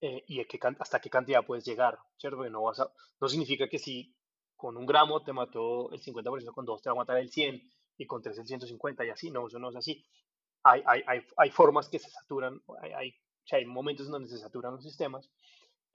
[0.00, 0.40] eh, y
[0.78, 2.48] hasta qué cantidad puedes llegar, ¿cierto?
[2.48, 2.80] no, vas
[3.20, 4.14] no significa que si
[4.56, 7.60] con un gramo te mató el 50%, con dos te va a matar el 100
[7.98, 10.06] y con tres el 150 y así, no, eso no es así.
[10.62, 13.14] Hay, hay, hay, hay formas que se saturan, hay, hay,
[13.50, 15.28] hay momentos en donde se saturan los sistemas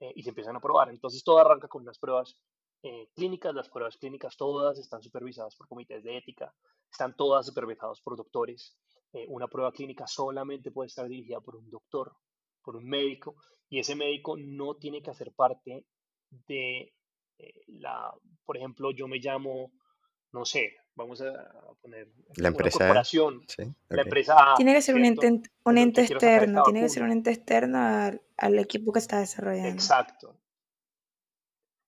[0.00, 0.90] eh, y se empiezan a probar.
[0.90, 2.36] Entonces todo arranca con unas pruebas
[2.82, 6.54] eh, clínicas, las pruebas clínicas todas están supervisadas por comités de ética,
[6.90, 8.76] están todas supervisadas por doctores.
[9.12, 12.12] Eh, una prueba clínica solamente puede estar dirigida por un doctor,
[12.62, 13.36] por un médico,
[13.68, 15.86] y ese médico no tiene que hacer parte
[16.30, 16.94] de
[17.38, 18.12] eh, la,
[18.44, 19.72] por ejemplo, yo me llamo,
[20.32, 21.32] no sé, vamos a
[21.80, 24.06] poner La una empresa, corporación, sí, la ok.
[24.06, 27.30] empresa A, Tiene que ser un ente, un ente externo, tiene que ser un ente
[27.30, 29.68] externo al, al equipo que está desarrollando.
[29.68, 30.38] Exacto.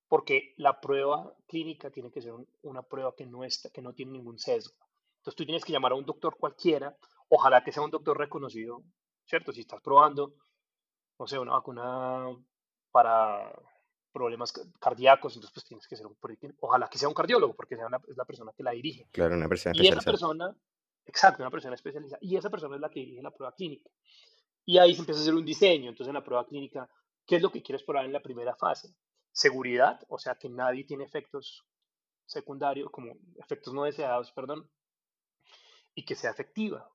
[0.09, 3.93] Porque la prueba clínica tiene que ser un- una prueba que no, está, que no
[3.93, 4.75] tiene ningún sesgo.
[5.19, 6.97] Entonces tú tienes que llamar a un doctor cualquiera,
[7.29, 8.83] ojalá que sea un doctor reconocido,
[9.27, 9.53] ¿cierto?
[9.53, 10.35] Si estás probando,
[11.19, 12.35] no sé, una vacuna
[12.91, 13.53] para
[14.13, 16.17] problemas ca- cardíacos, entonces pues tienes que ser un,
[16.61, 19.07] ojalá que sea un cardiólogo, porque sea una- es la persona que la dirige.
[19.13, 20.13] Claro, una persona Y esa especializada.
[20.13, 20.57] persona,
[21.05, 23.91] exacto, una persona especializada, y esa persona es la que dirige la prueba clínica.
[24.65, 25.91] Y ahí se empieza a hacer un diseño.
[25.91, 26.89] Entonces, en la prueba clínica,
[27.27, 28.95] ¿qué es lo que quieres probar en la primera fase?
[29.33, 31.65] Seguridad, o sea, que nadie tiene efectos
[32.27, 34.69] secundarios, como efectos no deseados, perdón,
[35.95, 36.91] y que sea efectiva.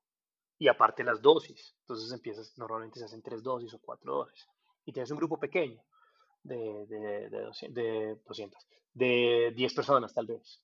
[0.59, 1.75] Y aparte las dosis.
[1.81, 4.47] Entonces empiezas, normalmente se hacen tres dosis o cuatro dosis.
[4.85, 5.83] Y tienes un grupo pequeño
[6.43, 10.61] de, de, de, 200, de 200, de 10 personas tal vez.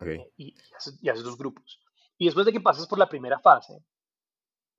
[0.00, 1.80] Eh, y, y haces, y haces dos grupos.
[2.16, 3.84] Y después de que pasas por la primera fase,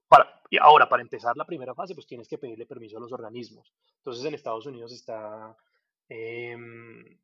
[0.07, 3.11] para, y ahora, para empezar la primera fase, pues tienes que pedirle permiso a los
[3.11, 3.71] organismos.
[3.97, 5.55] Entonces, en Estados Unidos está,
[6.09, 7.17] em,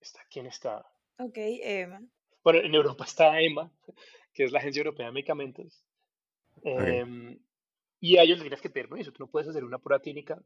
[0.00, 0.78] está, ¿quién está?
[1.18, 2.02] Ok, Emma.
[2.42, 3.70] Bueno, en Europa está EMA,
[4.32, 5.84] que es la Agencia Europea de Medicamentos.
[6.56, 6.64] ok.
[6.64, 7.38] em,
[8.02, 9.12] y a ellos les tienes que pedir permiso.
[9.12, 10.42] Tú no puedes hacer una prueba clínica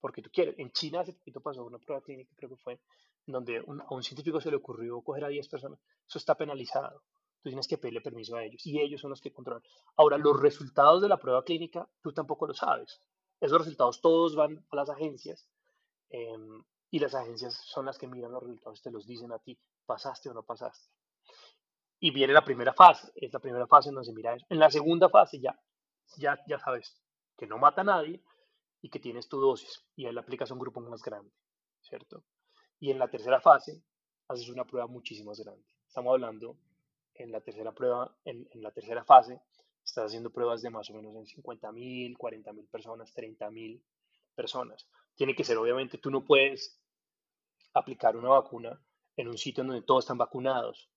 [0.00, 0.54] porque tú quieres.
[0.58, 2.80] En China hace poquito pasó una prueba clínica, creo que fue,
[3.26, 5.78] donde un- a un científico se le ocurrió coger a 10 personas.
[6.08, 7.02] Eso está penalizado.
[7.42, 9.62] Tú tienes que pedirle permiso a ellos y ellos son los que controlan.
[9.96, 13.00] Ahora, los resultados de la prueba clínica, tú tampoco lo sabes.
[13.38, 15.46] Esos resultados todos van a las agencias
[16.14, 19.58] em, y las agencias son las que miran los resultados te los dicen a ti,
[19.84, 20.88] pasaste o no pasaste.
[21.98, 24.46] Y viene la primera fase, es la primera fase en donde se mira eso.
[24.48, 25.58] En la segunda fase ya,
[26.16, 27.02] ya, ya sabes
[27.36, 28.22] que no mata a nadie
[28.80, 31.32] y que tienes tu dosis y ahí le aplicas a un grupo más grande,
[31.80, 32.22] ¿cierto?
[32.78, 33.82] Y en la tercera fase
[34.28, 35.64] haces una prueba muchísimo más grande.
[35.88, 36.56] Estamos hablando
[37.14, 39.40] en la tercera prueba, en, en la tercera fase,
[39.84, 43.82] estás haciendo pruebas de más o menos en 50 mil, 40 mil personas, 30 mil
[44.34, 44.88] personas.
[45.14, 46.80] Tiene que ser, obviamente, tú no puedes
[47.72, 48.80] aplicar una vacuna
[49.16, 50.90] en un sitio en donde todos están vacunados,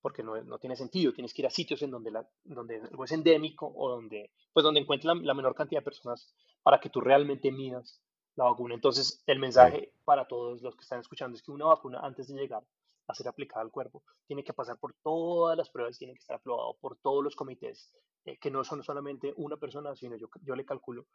[0.00, 1.12] porque no, no tiene sentido.
[1.12, 4.64] Tienes que ir a sitios en donde, la, donde algo es endémico o donde, pues
[4.64, 8.02] donde encuentres la, la menor cantidad de personas para que tú realmente midas
[8.38, 8.74] la vacuna.
[8.74, 12.34] Entonces, el mensaje para todos los que están escuchando es que una vacuna, antes de
[12.34, 12.62] llegar
[13.08, 16.36] a ser aplicada al cuerpo, tiene que pasar por todas las pruebas, tiene que estar
[16.36, 17.92] aprobado por todos los comités,
[18.24, 21.06] eh, que no son solamente una persona, sino yo, yo le calculo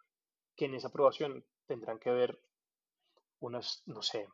[0.56, 2.40] que en esa aprobación tendrán que ver
[3.40, 4.28] unas, no sé,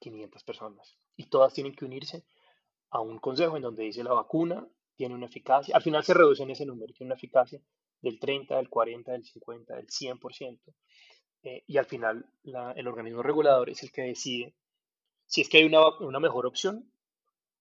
[0.00, 0.96] 500 personas.
[1.16, 2.24] Y todas tienen que unirse
[2.90, 6.42] a un consejo en donde dice la vacuna tiene una eficacia, al final se reduce
[6.44, 7.60] en ese número, tiene una eficacia
[8.02, 10.74] del 30, del 40, del 50, del 100%,
[11.42, 12.26] eh, y al final
[12.76, 14.54] el organismo regulador es el que decide
[15.26, 16.92] si es que hay una, una mejor opción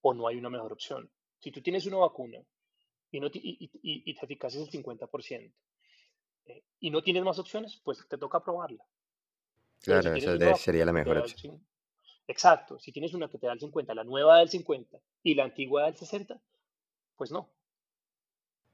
[0.01, 1.11] o no hay una mejor opción.
[1.39, 2.39] Si tú tienes una vacuna
[3.11, 5.55] y, no y, y, y- tu eficacia es el 50%
[6.47, 8.83] eh, y no tienes más opciones, pues te toca probarla.
[9.79, 11.65] Si claro, tienes esa sería la mejor opción.
[12.27, 15.45] Exacto, si tienes una que te da el 50, la nueva del 50 y la
[15.45, 16.41] antigua del 60,
[17.15, 17.49] pues no,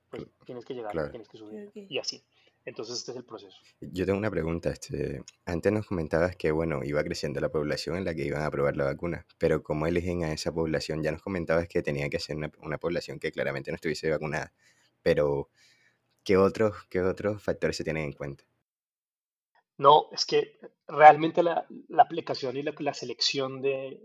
[0.10, 1.10] pues tienes que llegar, Claro.
[1.10, 2.24] tienes que subir y así.
[2.66, 3.58] Entonces este es el proceso.
[3.82, 4.70] Yo tengo una pregunta.
[4.70, 8.50] Este, antes nos comentabas que, bueno, iba creciendo la población en la que iban a
[8.52, 11.04] probar la vacuna, pero ¿cómo eligen a esa población?
[11.04, 14.54] Ya nos comentabas que tenía que ser una, una población que claramente no estuviese vacunada,
[15.02, 15.50] pero
[16.24, 18.44] ¿qué otros, qué otros factores se tienen en cuenta?
[19.78, 20.58] No, es que
[20.88, 24.00] realmente la, la aplicación y la, la selección de,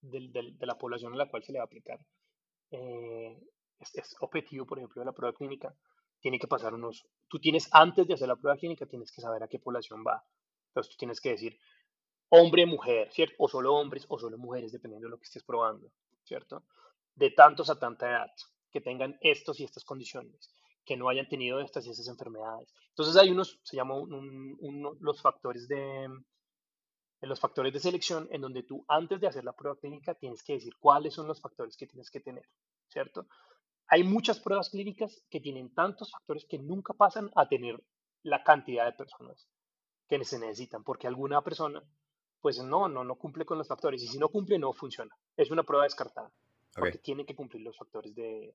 [0.00, 2.00] del- del- de la población a la cual se le va a aplicar
[2.72, 3.38] eh,
[3.80, 5.74] es, es objetivo, por ejemplo, de la prueba clínica,
[6.20, 9.42] tiene que pasar unos, tú tienes, antes de hacer la prueba clínica, tienes que saber
[9.42, 10.24] a qué población va.
[10.68, 11.58] Entonces tú tienes que decir
[12.30, 13.34] hombre, mujer, ¿cierto?
[13.38, 15.92] O solo hombres o solo mujeres, dependiendo de lo que estés probando,
[16.24, 16.64] ¿cierto?
[17.14, 18.30] De tantos a tanta edad,
[18.72, 20.52] que tengan estos y estas condiciones,
[20.84, 22.72] que no hayan tenido estas y estas enfermedades.
[22.90, 28.40] Entonces hay unos, se llama un- los factores de, en los factores de selección en
[28.40, 31.76] donde tú antes de hacer la prueba clínica tienes que decir cuáles son los factores
[31.76, 32.44] que tienes que tener,
[32.88, 33.26] ¿cierto?
[33.88, 37.82] Hay muchas pruebas clínicas que tienen tantos factores que nunca pasan a tener
[38.22, 39.48] la cantidad de personas
[40.08, 41.82] que se necesitan, porque alguna persona,
[42.40, 45.14] pues no, no, no cumple con los factores y si no cumple no funciona.
[45.36, 46.32] Es una prueba descartada,
[46.74, 48.54] porque tiene que cumplir los factores de,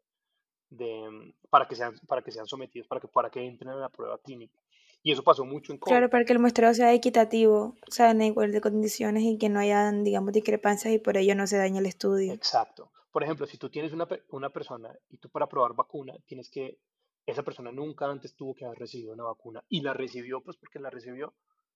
[0.69, 3.89] de, para, que sean, para que sean sometidos, para que, para que entren a la
[3.89, 4.57] prueba clínica.
[5.03, 5.91] Y eso pasó mucho en COVID.
[5.91, 9.49] Claro, para que el muestreo sea equitativo, o sea, en igual de condiciones y que
[9.49, 12.33] no haya, digamos, discrepancias y por ello no se dañe el estudio.
[12.33, 12.91] Exacto.
[13.11, 16.79] Por ejemplo, si tú tienes una, una persona y tú para probar vacuna tienes que,
[17.25, 20.79] esa persona nunca antes tuvo que haber recibido una vacuna y la recibió, pues porque
[20.79, 21.33] la recibió,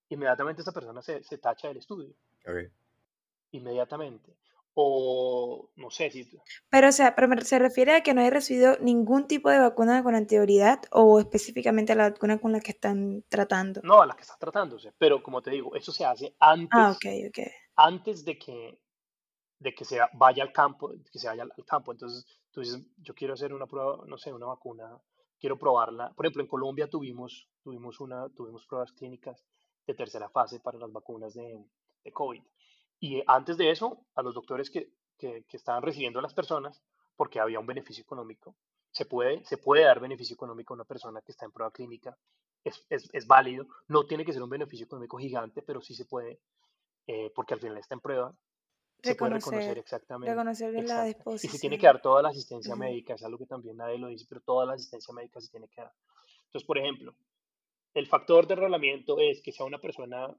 [0.10, 2.14] inmediatamente esa persona se, se tacha del estudio.
[2.48, 2.72] Ok.
[3.52, 4.36] Inmediatamente.
[4.74, 6.30] O no sé si...
[6.70, 10.04] Pero, o sea, pero se refiere a que no haya recibido ningún tipo de vacuna
[10.04, 13.82] con anterioridad o específicamente a la vacuna con la que están tratando.
[13.84, 14.94] No, a la que está tratándose.
[14.98, 17.40] Pero como te digo, eso se hace antes, Ah, ok.
[17.76, 18.80] antes de que,
[19.60, 21.92] de que se vaya al campo, que se vaya al al campo.
[21.92, 24.98] Entonces, tú dices, yo quiero hacer una prueba, no sé, una vacuna,
[25.40, 26.14] quiero probarla.
[26.14, 29.44] Por ejemplo, en Colombia tuvimos, tuvimos, una, tuvimos pruebas clínicas
[29.88, 31.66] de tercera fase para las vacunas de,
[32.04, 32.44] de COVID.
[33.00, 36.82] Y antes de eso, a los doctores que, que, que estaban recibiendo a las personas,
[37.16, 38.56] porque había un beneficio económico,
[38.92, 42.18] se puede, se puede dar beneficio económico a una persona que está en prueba clínica,
[42.64, 46.06] es, es, es válido, no tiene que ser un beneficio económico gigante, pero sí se
[46.06, 46.40] puede,
[47.08, 48.34] eh, porque al final está en prueba,
[49.02, 50.32] se puede reconocer Reconocer, exactamente.
[50.32, 51.36] reconocerle la Exacto.
[51.36, 54.08] Y se tiene que dar toda la asistencia médica, es algo que también nadie lo
[54.08, 55.94] dice, pero toda la asistencia médica se tiene que dar.
[56.46, 57.16] Entonces, por ejemplo,
[57.94, 60.36] el factor de enrolamiento es que sea una persona,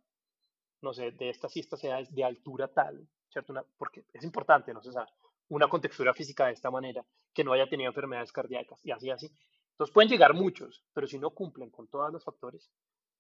[0.83, 3.53] no sé, de esta cista sea de altura tal, ¿cierto?
[3.53, 4.81] Una- porque es importante, ¿no?
[4.81, 5.07] O sea,
[5.49, 9.31] una contextura física de esta manera, que no haya tenido enfermedades cardíacas y así, así.
[9.73, 12.71] Entonces pueden llegar muchos, pero si no cumplen con todos los factores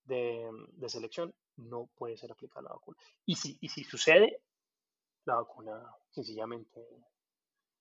[0.04, 2.96] de, de selección, no puede ser aplicada la vacuna.
[3.26, 4.40] Y si, y si sucede,
[5.24, 6.80] la vacuna sencillamente,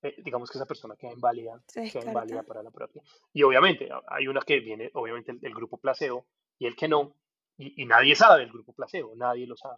[0.01, 3.01] eh, digamos que esa persona queda inválida, Se queda inválida para la propia.
[3.33, 6.25] Y obviamente hay una que viene, obviamente el, el grupo placebo
[6.57, 7.13] y el que no,
[7.59, 9.77] y, nadie sabe el grupo placebo, nadie lo sabe,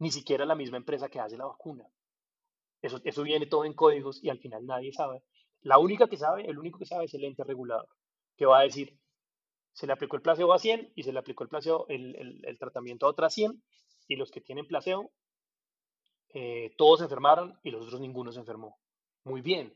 [0.00, 1.86] ni siquiera la misma empresa que hace la vacuna.
[2.82, 5.22] Eso, eso viene todo en códigos y al final nadie sabe.
[5.62, 7.88] La única que sabe, el único que sabe es el ente regulador,
[8.36, 8.98] que va a decir,
[9.72, 12.46] se le aplicó el placebo a 100 y se le aplicó el placebo, el, el-
[12.46, 13.62] el tratamiento a otras 100
[14.08, 15.12] y los que tienen placebo,
[16.34, 18.78] eh, todos se enfermaron y los otros ninguno se enfermó.
[19.24, 19.74] Muy bien,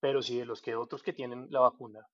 [0.00, 2.06] pero si de los que otros que tienen la vacuna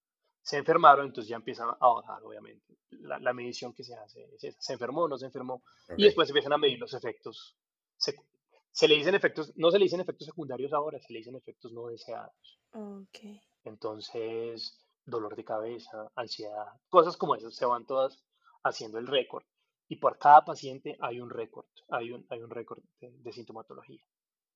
[0.43, 2.77] se enfermaron, entonces ya empiezan a bajar, obviamente.
[2.91, 5.93] La, la medición que se hace es esa, se enfermó o no se enfermó, y
[5.95, 5.99] Ok.
[5.99, 7.57] después se empiezan a medir los efectos.
[7.99, 8.27] secu-
[8.71, 11.73] se le dicen efectos, no se le dicen efectos secundarios ahora, se le dicen efectos
[11.73, 12.59] no deseados.
[12.73, 13.19] Ok.
[13.65, 18.25] Entonces, dolor de cabeza, ansiedad, cosas como esas se van todas
[18.65, 19.45] haciendo el récord.
[19.89, 24.03] Y por cada paciente hay un récord, hay un, hay un récord de, de sintomatología.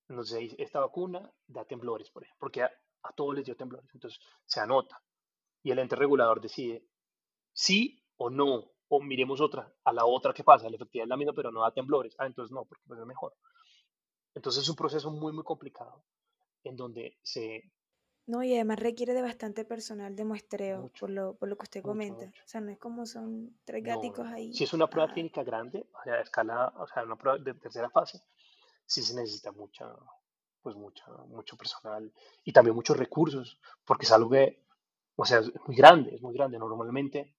[0.09, 2.71] Entonces, esta vacuna da temblores, por ejemplo, porque a,
[3.03, 3.89] a todos les dio temblores.
[3.95, 5.01] Entonces, se anota.
[5.67, 6.87] Y el ente regulador decide
[7.53, 11.17] sí o no, o miremos otra, a la otra que pasa, la efectividad es la
[11.17, 12.15] misma, pero no da temblores.
[12.19, 13.35] Ah, entonces no, porque pues es mejor.
[14.35, 16.05] Entonces es un proceso muy, muy complicado
[16.63, 17.73] en donde se,
[18.27, 21.65] No, y además requiere de bastante personal de muestreo, mucho, por lo, por lo que
[21.65, 22.27] usted mucho, comenta.
[22.27, 22.43] mucho.
[22.45, 24.51] O sea, no es como son tres no, gaticos no.
[24.51, 24.65] Si ahí.
[24.65, 27.55] es una prueba Ah, clínica grande, o sea, a escala, o sea, una prueba de
[27.55, 28.23] tercera fase,
[28.87, 29.95] sí se necesita mucha,
[30.63, 32.13] pues mucha, mucho personal
[32.45, 34.66] y también muchos recursos, porque es algo que,
[35.17, 36.59] o sea, es muy grande, es muy grande.
[36.59, 37.35] Normalmente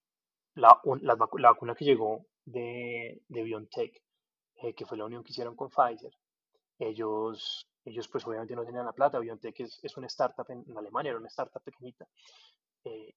[0.55, 4.03] la, la la vacuna que llegó de, de BioNTech,
[4.63, 6.13] eh, que fue la unión que hicieron con Pfizer,
[6.79, 9.19] ellos, ellos pues obviamente no tenían la plata.
[9.19, 12.07] BioNTech es, es una startup en, en Alemania, era una startup pequeñita,
[12.85, 13.15] eh,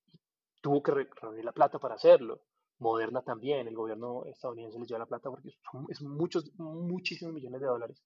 [0.60, 2.42] tuvo que re- reunir la plata para hacerlo.
[2.78, 7.60] Moderna también, el gobierno estadounidense les dio la plata porque son, es muchos, muchísimos millones
[7.60, 8.02] de dólares.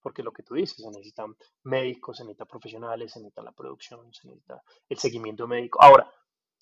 [0.00, 4.12] Porque lo que tú dices, se necesitan médicos, se necesitan profesionales, se necesita la producción,
[4.12, 5.80] se necesita el seguimiento médico.
[5.82, 6.10] Ahora,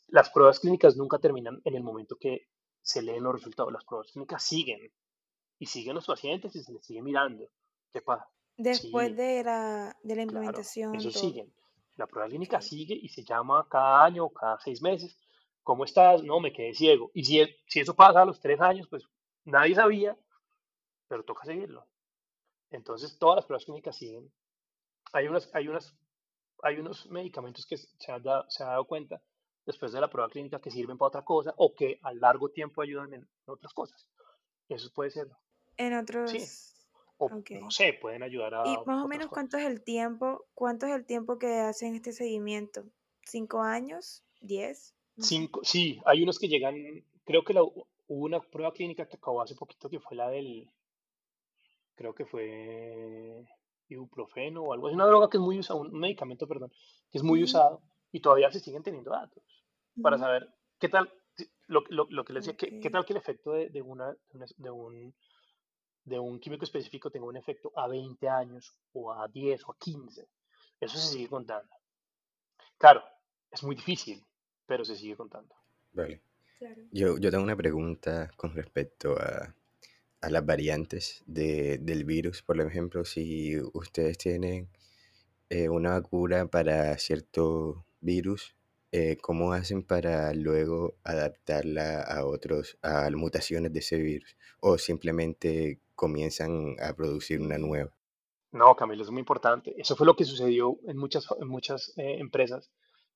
[0.08, 2.48] las pruebas clínicas nunca terminan en el momento que
[2.82, 3.72] se leen los resultados.
[3.72, 4.92] Las pruebas clínicas siguen
[5.58, 7.48] y siguen los pacientes y se les sigue mirando.
[7.92, 8.28] ¿Qué pasa?
[8.56, 11.20] después Sí, de la, de la claro, implementación, eso todo.
[11.20, 11.52] siguen.
[11.96, 15.18] La prueba clínica sigue y se llama cada año o cada seis meses.
[15.62, 16.22] ¿Cómo estás?
[16.22, 17.10] No, me quedé ciego.
[17.14, 19.04] Y si, e- si eso pasa a los tres años, pues
[19.44, 20.16] nadie sabía,
[21.08, 21.86] pero toca seguirlo.
[22.74, 24.32] Entonces, todas las pruebas clínicas siguen.
[25.12, 25.94] Hay unas, hay unas,
[26.62, 29.22] hay unos medicamentos que se han dado, se ha dado cuenta
[29.64, 32.82] después de la prueba clínica que sirven para otra cosa o que a largo tiempo
[32.82, 34.06] ayudan en otras cosas.
[34.68, 35.28] Eso puede ser,
[35.76, 35.92] En
[36.26, 36.38] sí.
[36.38, 36.74] otros.
[37.18, 37.50] O Ok.
[37.60, 39.34] no sé, pueden ayudar Y a más o menos cosas.
[39.34, 42.84] cuánto es el tiempo, cuánto es el tiempo que hacen este seguimiento?
[43.24, 44.24] ¿Cinco años?
[44.40, 44.94] ¿Diez?
[45.18, 46.74] Cinco, sí, hay unos que llegan,
[47.24, 50.68] creo que la, hubo una prueba clínica que acabó hace poquito que fue la del,
[51.94, 53.44] creo que fue
[53.88, 56.70] ibuprofeno o algo, es una droga que es muy usada, un medicamento, perdón,
[57.10, 59.42] que es muy usado y todavía se siguen teniendo datos
[60.02, 61.12] para saber qué tal,
[61.66, 64.10] lo, lo, lo que les decía, qué, qué tal que el efecto de, de una,
[64.12, 65.14] de una- de un,
[66.04, 69.76] de un químico específico tenga un efecto a 20 años o a 10 o a
[69.78, 70.28] 15.
[70.80, 71.70] Eso se sigue contando.
[72.76, 73.02] Claro,
[73.50, 74.22] es muy difícil,
[74.66, 75.54] pero se sigue contando.
[75.92, 76.20] Vale.
[76.58, 76.82] Claro.
[76.90, 79.54] Yo, yo tengo una pregunta con respecto a,
[80.24, 82.42] a las variantes de- del virus.
[82.42, 84.68] Por ejemplo, si ustedes tienen
[85.50, 88.54] eh, una vacuna para cierto virus,
[88.92, 94.36] eh, ¿cómo hacen para luego adaptarla a otros, a mutaciones de ese virus?
[94.60, 97.90] ¿O simplemente comienzan a producir una nueva?
[98.52, 99.74] No, Camilo, es muy importante.
[99.76, 102.70] Eso fue lo que sucedió en muchas, en muchas eh, empresas.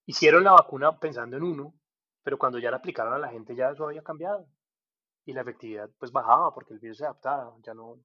[0.05, 1.75] Hicieron la vacuna pensando en uno,
[2.25, 4.47] pero cuando ya la aplicaron a la gente ya eso había cambiado.
[5.29, 7.99] Y la efectividad pues bajaba porque el virus se adaptaba, ya no,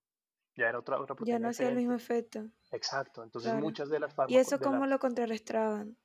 [0.57, 2.49] ya era otra, otra Ya no hacía el mismo efecto.
[2.73, 3.23] Exacto.
[3.23, 3.65] Entonces Claro.
[3.65, 4.87] muchas de las ¿Y eso cómo la...
[4.87, 5.95] lo contrarrestaban?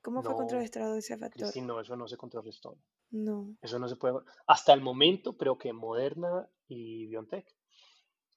[0.00, 1.40] ¿Cómo fue No, contrarrestado ese factor?
[1.40, 2.78] Cristina, no, eso no se contrarrestó.
[3.10, 3.56] No.
[3.62, 4.20] Eso no se puede.
[4.46, 7.46] Hasta el momento, creo que Moderna y BioNTech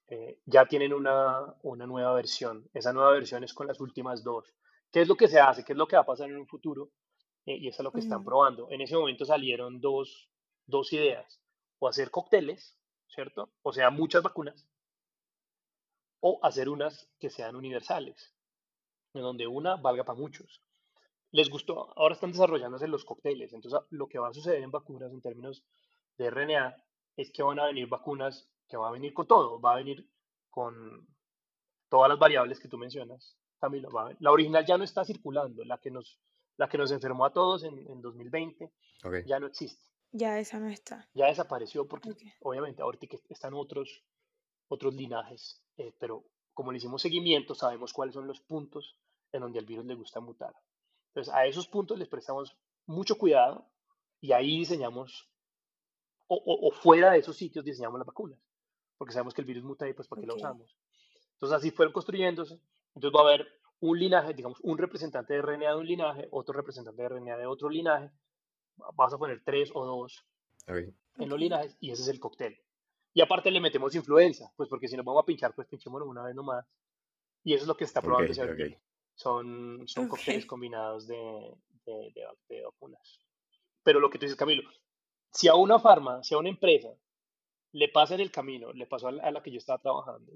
[0.08, 2.68] eh, ya tienen una, una nueva versión.
[2.74, 4.52] Esa nueva versión es con las últimas dos.
[4.90, 5.62] ¿Qué es lo que se hace?
[5.62, 6.90] ¿Qué es lo que va a pasar en un futuro?
[7.46, 8.24] Eh, y eso es lo que están Ujú.
[8.30, 8.68] probando.
[8.72, 10.28] En ese momento salieron dos,
[10.66, 11.40] dos ideas.
[11.80, 12.76] O hacer cócteles,
[13.08, 13.50] ¿cierto?
[13.62, 14.66] O sea, muchas vacunas.
[16.20, 18.34] O hacer unas que sean universales,
[19.14, 20.62] en donde una valga para muchos.
[21.30, 23.52] Les gustó, ahora están desarrollándose los cócteles.
[23.52, 25.62] Entonces, lo que va a suceder en vacunas en términos
[26.16, 26.76] de RNA
[27.16, 30.08] es que van a venir vacunas que va a venir con todo, va a venir
[30.50, 31.06] con
[31.88, 33.90] todas las variables que tú mencionas, Camilo.
[33.90, 36.18] va a- la original ya no está circulando, la que nos,
[36.56, 38.72] la que nos enfermó a todos en, en 2020
[39.04, 39.14] Ok.
[39.26, 41.08] ya no existe, Ya esa no está.
[41.14, 42.22] ya desapareció porque Ok.
[42.40, 44.02] obviamente ahorita que están otros,
[44.68, 48.96] otros linajes, eh, pero como le hicimos seguimiento, sabemos cuáles son los puntos
[49.32, 50.54] en donde al virus le gusta mutar.
[51.08, 52.56] Entonces, a esos puntos les prestamos
[52.86, 53.66] mucho cuidado
[54.20, 55.28] y ahí diseñamos,
[56.26, 58.38] o, o- o fuera de esos sitios diseñamos las vacunas,
[58.96, 60.76] porque sabemos que el virus muta y pues para qué lo usamos.
[61.34, 62.60] Entonces, así fueron construyéndose.
[62.94, 63.46] Entonces, va a haber
[63.80, 67.46] un linaje, digamos, un representante de RNA de un linaje, otro representante de RNA de
[67.46, 68.10] otro linaje.
[68.94, 70.24] Vas a poner tres o dos
[70.66, 70.76] Ok.
[71.16, 72.58] en los linajes y ese es el cóctel.
[73.14, 76.22] Y aparte le metemos influenza, pues porque si nos vamos a pinchar, pues pinchémonos una
[76.24, 76.64] vez nomás.
[77.42, 78.78] Y eso es lo que está ahorita.
[79.14, 81.16] Son, son cócteles combinados de,
[81.86, 83.20] de, de vac- de vacunas.
[83.82, 84.68] Pero lo que tú dices, Camilo,
[85.32, 86.90] si a una farma, si a una empresa
[87.72, 90.32] le pasa en el camino, le pasó a la, a la que yo estaba trabajando,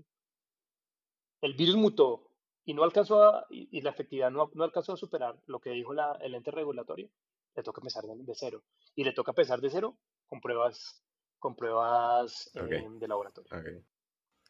[1.43, 2.29] el virus mutó
[2.65, 5.71] y no alcanzó a, y, y la efectividad no, no alcanzó a superar lo que
[5.71, 7.09] dijo la, el ente regulatorio,
[7.55, 8.63] le toca empezar de, cero.
[8.95, 11.03] Y le toca empezar de cero con pruebas,
[11.39, 13.51] con pruebas eh, de laboratorio.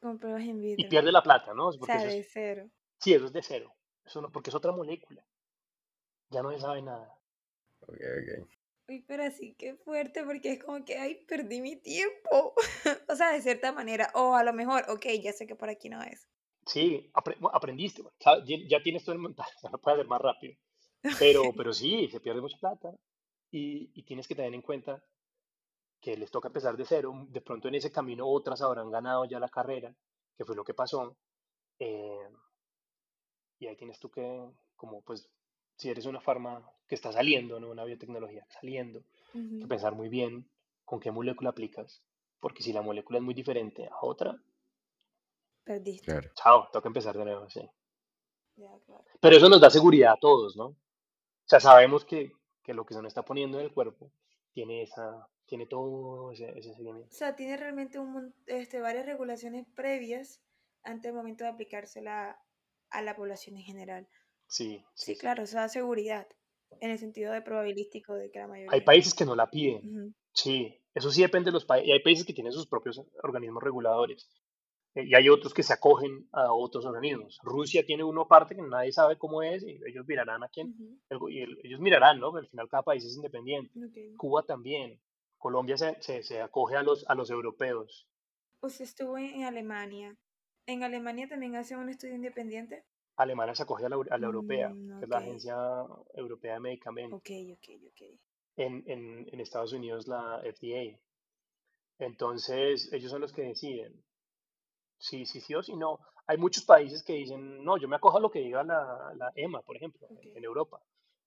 [0.00, 0.88] Con pruebas in Y vitro.
[0.88, 1.68] pierde la plata, ¿no?
[1.68, 2.70] O Porque sea, eso de es, cero.
[2.98, 3.74] sí, eso es de cero.
[4.04, 5.24] Eso no, porque es otra molécula.
[6.30, 7.14] Ya no se sabe nada.
[7.80, 8.48] Ok, ok.
[8.88, 12.54] Uy, pero así que fuerte porque es como que, ay, perdí mi tiempo.
[13.08, 14.10] o sea, de cierta manera.
[14.14, 16.28] O a lo mejor, ok, ya sé que por aquí no es.
[16.66, 17.10] Sí,
[17.52, 18.36] aprendiste, ya
[18.68, 20.56] ya tienes todo el montaje, ya lo puedes hacer más rápido.
[21.18, 22.92] Pero, pero sí, se pierde mucha plata
[23.50, 25.02] y, y tienes que tener en cuenta
[26.00, 27.26] que les toca empezar de cero.
[27.28, 29.94] De pronto en ese camino otras habrán ganado ya la carrera,
[30.36, 31.16] que fue lo que pasó.
[31.78, 32.28] eh,
[33.58, 35.28] y ahí tienes tú que, como pues,
[35.76, 37.70] si eres una farma que está saliendo, ¿no?
[37.70, 39.68] Una biotecnología saliendo, que Ujú.
[39.68, 40.50] pensar muy bien
[40.84, 42.02] con qué molécula aplicas,
[42.40, 44.36] porque si la molécula es muy diferente a otra,
[45.64, 46.04] Perdiste.
[46.06, 46.28] Claro.
[46.34, 47.62] chao, toca empezar de nuevo, sí.
[48.54, 49.04] Claro.
[49.20, 50.76] Pero eso nos da seguridad a todos, ¿no?
[51.52, 52.32] O sea, sabemos que,
[52.62, 54.10] que lo que se nos está poniendo en el cuerpo
[54.54, 57.10] tiene esa, tiene todo ese, ese seguimiento.
[57.10, 60.40] O sea, tiene realmente un, este, varias regulaciones previas
[60.82, 62.40] antes del momento de aplicársela
[62.88, 64.08] a la población en general.
[64.46, 66.26] Sí, Sí, claro, eso da seguridad
[66.80, 68.84] en el sentido de probabilístico de que la Hay mayoría.
[68.86, 71.86] países que no la piden, sí, eso sí depende de los países.
[71.86, 74.26] Y hay países que tienen sus propios organismos reguladores.
[74.94, 77.38] Eh, Y hay otros que se acogen a otros organismos.
[77.42, 80.68] Rusia tiene uno aparte que nadie sabe cómo es y ellos mirarán a quién.
[80.68, 80.98] Ujú.
[81.10, 82.30] el go- y el- ellos mirarán, ¿no?
[82.32, 83.70] Pero al final cada país es independiente.
[83.78, 84.16] Ok.
[84.16, 85.00] Cuba también.
[85.38, 88.06] Colombia se, se, se acoge a los, a los europeos.
[88.60, 90.16] Usted estuvo en Alemania.
[90.66, 92.84] ¿En Alemania también hacen un estudio independiente?
[93.16, 95.18] Alemania se acoge a la, a la europea, Mm, que es la.
[95.18, 95.56] Agencia
[96.14, 97.18] Europea de Medicamentos.
[97.18, 98.02] Ok, ok, ok.
[98.56, 100.98] En, en, en Estados Unidos la FDA.
[101.98, 103.92] Entonces, ellos son los que deciden
[105.02, 105.98] si sí, sí o si no.
[106.26, 109.32] Hay muchos países que dicen, no, yo me acojo a lo que diga la, la
[109.34, 110.80] EMA, por ejemplo, en- Europa,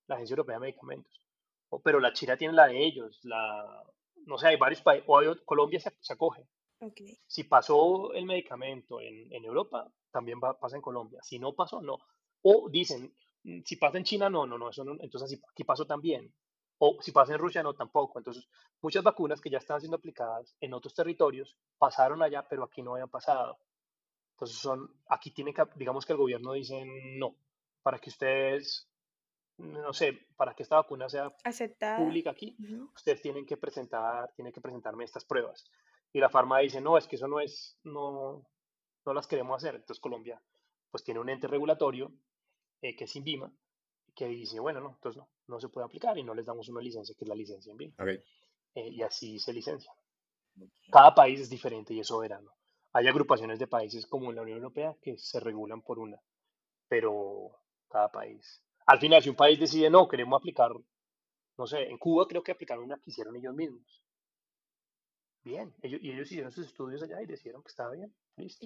[0.07, 1.21] la Agencia Europea de Medicamentos.
[1.69, 3.83] O- pero la China tiene la de ellos, la,
[4.25, 6.47] no sé, hay varios países, o hay Colombia se, se acoge.
[7.27, 11.19] Si pasó el medicamento en, en Europa, también va, pasa en Colombia.
[11.23, 11.97] Si no pasó, no.
[12.43, 13.13] O dicen,
[13.43, 16.33] "Mm, si pasa en China, no, no, no, eso no, entonces aquí pasó también.
[16.79, 18.19] O si pasa en Rusia, no, tampoco.
[18.19, 18.47] Entonces,
[18.81, 22.93] muchas vacunas que ya están siendo aplicadas en otros territorios pasaron allá, pero aquí no
[22.93, 23.57] habían pasado.
[24.35, 26.83] Entonces, son, aquí tiene que, digamos que el gobierno dice
[27.17, 27.35] no,
[27.81, 28.89] para que ustedes
[29.57, 31.97] no sé, para que esta vacuna sea Aceptada.
[31.97, 32.57] pública aquí,
[32.93, 35.65] ustedes tienen que presentar, tienen que presentarme estas pruebas.
[36.11, 38.45] Y la farma dice, no, es que eso no es, no,
[39.05, 39.75] no las queremos hacer.
[39.75, 40.41] Entonces Colombia,
[40.91, 42.11] pues tiene un ente regulatorio
[42.81, 43.51] eh, que es INVIMA,
[44.13, 46.81] que dice, bueno, no, entonces no, no se puede aplicar y no les damos una
[46.81, 47.95] licencia, que es la licencia INVIMA.
[47.99, 48.09] Ok.
[48.75, 49.91] Eh, y así se licencia.
[50.91, 52.51] Cada país es diferente y es soberano.
[52.95, 56.17] Hay agrupaciones de países como en la Unión Europea que se regulan por una,
[56.87, 57.51] pero
[57.89, 58.63] cada país.
[58.85, 60.71] Al final, si un país decide, no, queremos aplicar,
[61.57, 64.01] no sé, en Cuba creo que aplicaron una que hicieron ellos mismos.
[65.43, 68.15] Bien, ellos, y ellos hicieron sus estudios allá y decidieron que estaba bien.
[68.37, 68.65] Listo.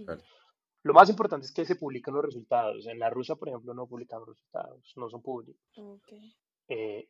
[0.84, 2.86] Lo más importante es que se publiquen los resultados.
[2.86, 5.60] En la rusa, por ejemplo, no publican los resultados, no son públicos.
[6.68, 7.10] Eh,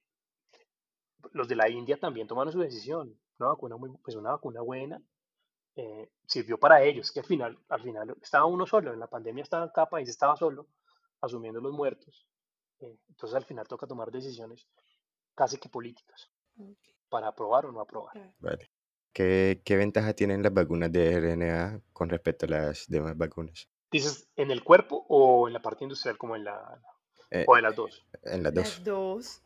[1.34, 3.20] los de la India también tomaron su decisión.
[3.39, 5.03] Una vacuna muy, pues una vacuna buena
[5.76, 9.43] eh, sirvió para ellos, que al final, al final estaba uno solo, en la pandemia
[9.43, 10.67] estaba, cada país estaba solo,
[11.22, 12.28] asumiendo los muertos.
[12.80, 14.67] Eh, entonces al final toca tomar decisiones
[15.36, 16.78] casi que políticas ok,
[17.09, 18.34] para aprobar o no aprobar.
[18.39, 18.70] Vale.
[19.11, 23.67] ¿Qué, qué ventaja tienen las vacunas de RNA con respecto a las demás vacunas?
[23.91, 26.82] ¿Dices en el cuerpo o en la parte industrial como en la...
[27.32, 28.05] Eh, o en las dos?
[28.24, 28.84] en las Las dos.
[28.84, 29.41] dos.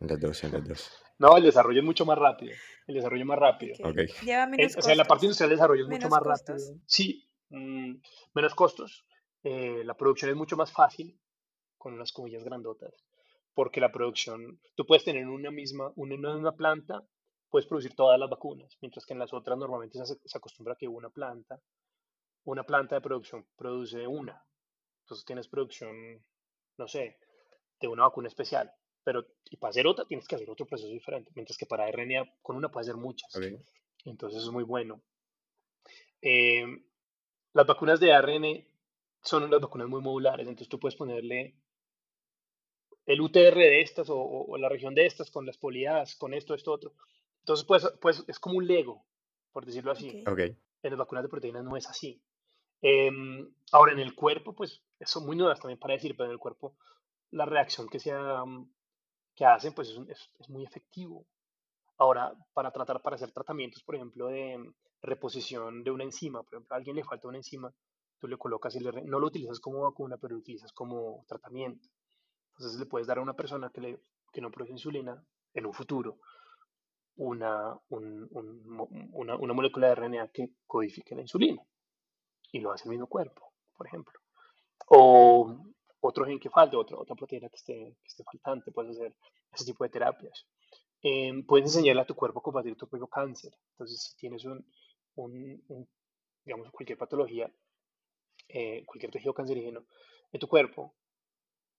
[0.00, 1.02] En las dos, en las dos.
[1.20, 2.54] No, el desarrollo es mucho más rápido.
[2.86, 3.74] El desarrollo es más rápido.
[3.84, 3.90] Ok.
[3.90, 4.22] Ok.
[4.24, 6.62] Lleva Eh, menos o sea, la parte industrial de desarrollo es mucho ¿Menos más costos?
[6.66, 6.82] rápido.
[6.86, 7.94] Sí, mm,
[8.34, 9.04] menos costos.
[9.42, 11.18] eh, la producción es mucho más fácil,
[11.78, 12.92] con unas comillas grandotas,
[13.54, 17.02] porque la producción, tú puedes tener una misma, una, una misma planta,
[17.48, 20.88] puedes producir todas las vacunas, mientras que en las otras normalmente se, se acostumbra que
[20.88, 21.58] una planta,
[22.44, 24.44] una planta de producción produce una.
[25.04, 26.22] Entonces tienes producción,
[26.76, 27.18] no sé,
[27.80, 28.70] de una vacuna especial,
[29.04, 32.32] pero y para hacer otra tienes que hacer otro proceso diferente, mientras que para RNA
[32.42, 33.34] con una puedes hacer muchas.
[33.36, 33.44] Ok.
[34.04, 35.00] Entonces es muy bueno.
[36.22, 36.64] Eh,
[37.52, 38.66] las vacunas de ARN
[39.22, 41.54] son unas vacunas muy modulares, entonces tú puedes ponerle
[43.06, 46.32] el UTR de estas o, o- o la región de estas con las poliadas, con
[46.34, 46.94] esto, esto, otro.
[47.40, 49.04] Entonces, pues, pues es como un Lego,
[49.52, 50.22] por decirlo así.
[50.26, 50.28] Ok.
[50.32, 50.38] Ok.
[50.82, 52.22] En las vacunas de proteínas no es así.
[52.82, 56.38] Em, ahora, en el cuerpo, pues, son muy nuevas también para decir, pero en el
[56.38, 56.76] cuerpo
[57.32, 58.70] la reacción que, se, am,
[59.40, 61.26] que hacen, pues, es, es- es muy efectivo.
[61.98, 66.54] Ahora, para tratar, para hacer tratamientos, por ejemplo, de mm, reposición de una enzima, por
[66.56, 67.72] ejemplo, alguien le falta una enzima,
[68.20, 71.88] tú le colocas y le no lo utilizas como vacuna, pero lo utilizas como tratamiento.
[72.58, 75.22] Entonces le puedes dar a una persona que, le, que no produce insulina
[75.54, 76.18] en un futuro
[77.16, 81.62] una, un- un una, una molécula de RNA que codifique la insulina
[82.52, 84.20] y lo hace el mismo cuerpo, por ejemplo.
[84.88, 85.56] O
[86.00, 89.14] otro gen que falte, otra, otra proteína que esté, que esté faltante, puedes hacer
[89.52, 90.46] ese tipo de terapias.
[91.02, 93.52] Em, puedes enseñarle a tu cuerpo a combatir tu propio cáncer.
[93.72, 94.64] Entonces, si tienes un,
[95.16, 95.88] un- un,
[96.44, 97.50] digamos, cualquier patología,
[98.48, 99.84] eh, cualquier tejido cancerígeno
[100.32, 100.94] en tu cuerpo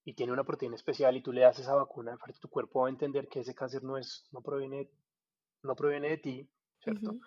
[0.05, 2.87] y tiene una proteína especial y tú le das esa vacuna, parte tu cuerpo va
[2.87, 4.89] a entender que ese cáncer no, es, no, proviene,
[5.63, 6.49] no proviene de ti,
[6.79, 7.17] ¿cierto?
[7.17, 7.21] Ujú.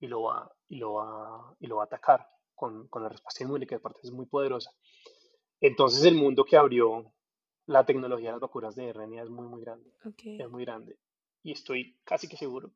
[0.00, 3.44] y lo va, y lo va, y lo va a atacar con, con la respuesta
[3.44, 4.72] inmune, que aparte es muy poderosa.
[5.62, 7.12] Entonces el mundo que abrió
[7.66, 10.22] la tecnología de las vacunas de RNA es muy, muy grande, Ok.
[10.24, 10.98] es muy grande.
[11.44, 12.72] Y estoy casi que seguro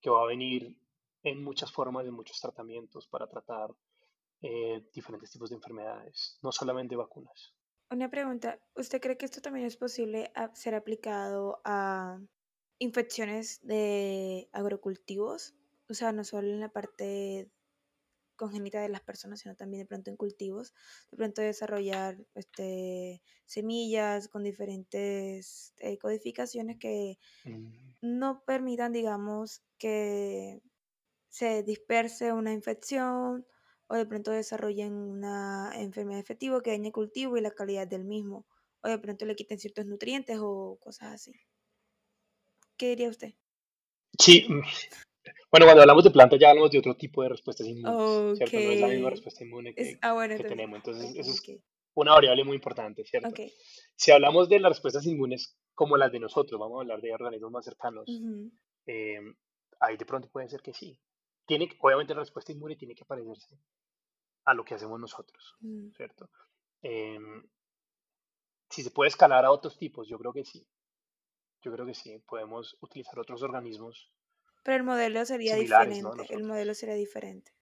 [0.00, 0.76] que va a venir
[1.22, 3.70] en muchas formas, en muchos tratamientos para tratar
[4.42, 7.54] eh, diferentes tipos de enfermedades, no solamente vacunas.
[7.90, 12.20] Una pregunta, ¿usted cree que esto también es posible ser aplicado a
[12.78, 15.54] infecciones de agrocultivos?
[15.88, 17.48] O sea, no solo en la parte
[18.36, 20.72] congénita de las personas, sino también de pronto en cultivos,
[21.10, 30.60] de pronto desarrollar este, semillas con diferentes eh, codificaciones que Mm, no permitan, digamos, que
[31.30, 33.46] se disperse una infección
[33.88, 38.04] o de pronto desarrollen una enfermedad efectiva que dañe el cultivo y la calidad del
[38.04, 38.46] mismo,
[38.82, 41.32] o de pronto le quiten ciertos nutrientes o cosas así.
[42.76, 43.34] ¿Qué diría usted?
[44.18, 44.62] Sí, mm,
[45.50, 48.60] bueno, cuando hablamos de plantas ya hablamos de otro tipo de respuestas inmunes, ¿cierto?
[48.60, 50.76] No es la misma respuesta inmune Es, que, ah, bueno, que tenemos.
[50.76, 51.60] Entonces, Ok, eso es
[51.94, 53.28] una variable muy importante, ¿cierto?
[53.28, 53.40] Ok.
[53.94, 57.50] Si hablamos de las respuestas inmunes como las de nosotros, vamos a hablar de organismos
[57.50, 58.50] más cercanos, Ujú,
[58.86, 59.20] eh,
[59.80, 60.98] ahí de pronto puede ser que sí.
[61.46, 63.58] Tiene, obviamente la respuesta inmune tiene que parecerse
[64.44, 65.92] a lo que hacemos nosotros, ujú.
[65.96, 66.30] ¿cierto?
[66.82, 67.42] Em,
[68.70, 70.66] si se puede escalar a otros tipos, yo creo que sí.
[71.62, 72.18] Yo creo que sí.
[72.26, 74.12] Podemos utilizar otros organismos
[74.64, 76.34] Pero el modelo sería diferente.
[76.34, 77.52] El modelo sería diferente.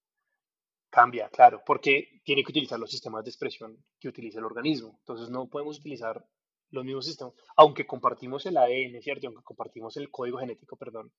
[0.89, 4.95] Cambia, claro, porque tiene que utilizar los sistemas de expresión que utiliza el organismo.
[4.99, 6.23] Entonces no podemos utilizar
[6.69, 9.27] los mismos sistemas, aunque compartimos el ADN, ¿cierto?
[9.27, 11.11] Aunque compartimos el código genético, perdón,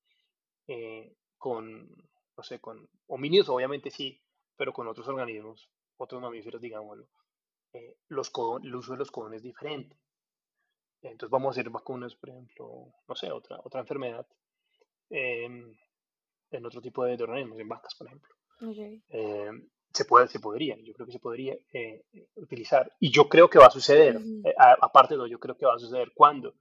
[0.68, 1.89] eh, con,
[2.37, 4.20] no sé, con homínidos, obviamente sí,
[4.57, 7.07] pero con otros organismos, otros mamíferos, digámoslo,
[7.72, 9.97] eh, los codon- el uso de los codones es diferente.
[11.03, 14.26] Entonces vamos a hacer vacunas, por ejemplo, no sé, otra, otra enfermedad
[15.15, 15.73] em,
[16.51, 18.35] en otro tipo de, organismos, en vacas, por ejemplo.
[19.09, 22.05] Em, se, puede, se podría, yo creo que se podría eh,
[22.35, 22.91] utilizar.
[22.99, 25.75] Y yo creo que va a suceder, eh, aparte de lo, yo creo que va
[25.75, 26.12] a suceder.
[26.15, 26.55] ¿Cuándo?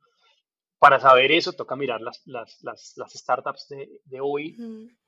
[0.77, 4.55] Para saber eso, toca mirar las, las, las, las startups de, de hoy,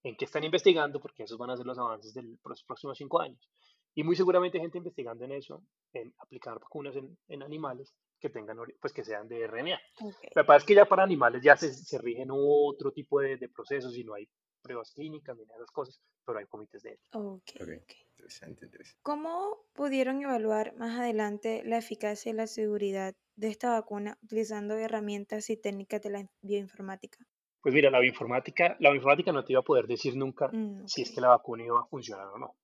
[0.03, 3.19] en qué están investigando, porque esos van a ser los avances de los próximos cinco
[3.19, 3.49] años.
[3.93, 7.93] Y muy seguramente gente investigando en eso, en aplicar vacunas en, en animales
[8.25, 9.79] que tengan, pues que sean de RNA.
[10.01, 13.37] Lo que pasa es que ya para animales ya se, se rigen otro tipo de,
[13.37, 14.27] de, procesos y no hay
[14.61, 18.99] pruebas clínicas ni nada de esas cosas, pero hay comités de Okay, interesante, interesante.
[19.03, 25.49] ¿Cómo pudieron evaluar más adelante la eficacia y la seguridad de esta vacuna utilizando herramientas
[25.51, 27.19] y técnicas de la bioinformática?
[27.61, 31.03] Pues mira, la bioinformática, la bioinformática no te iba a poder decir nunca mm, si
[31.03, 32.55] es que la vacuna iba a funcionar o no,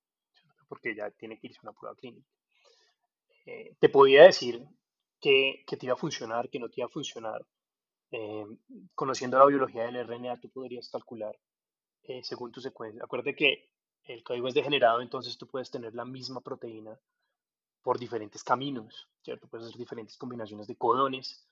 [0.67, 2.27] porque ya tiene que irse a una prueba clínica.
[3.45, 4.63] Eh, te podía decir
[5.21, 7.45] que, te iba a funcionar, que no te iba a funcionar.
[8.11, 8.45] Eh,
[8.93, 11.37] conociendo la biología del RNA, tú podrías calcular
[12.03, 13.03] eh, según tu secuencia.
[13.03, 13.69] Acuérdate que
[14.03, 16.99] el código es degenerado, entonces tú puedes tener la misma proteína
[17.83, 19.47] por diferentes caminos, ¿cierto?
[19.47, 21.47] Puedes hacer diferentes combinaciones de codones.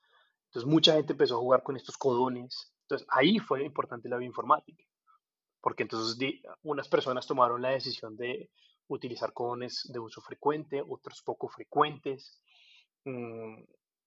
[0.48, 2.74] Entonces mucha gente empezó a jugar con estos codones.
[2.82, 4.84] Entonces ahí fue importante la bioinformática,
[5.62, 6.18] porque entonces
[6.64, 8.50] unas personas tomaron la decisión de
[8.88, 12.42] utilizar codones de uso frecuente, otros poco frecuentes,
[13.06, 13.64] mm,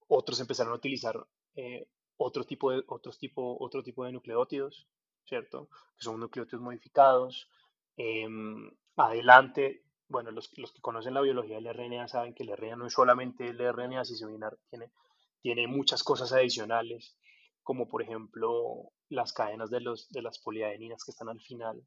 [0.08, 1.16] otros empezaron a utilizar
[1.54, 4.88] eh, otro, tipo de, otros tipo, otro tipo de nucleótidos,
[5.24, 5.68] ¿cierto?
[5.96, 7.48] Que son nucleótidos modificados.
[7.96, 12.86] Em, adelante bueno, los, que conocen la biología del RNA saben que el RNA no
[12.86, 14.92] es solamente el RNA similar, tiene,
[15.40, 17.16] tiene muchas cosas adicionales,
[17.62, 21.82] como por ejemplo las cadenas de, los, de las poliadeninas que están al final,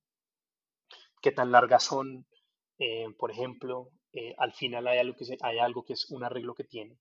[1.21, 2.25] qué tan largas son,
[2.79, 6.55] eh, por ejemplo, eh, al final hay algo, que hay algo que es un arreglo
[6.55, 6.97] que tiene,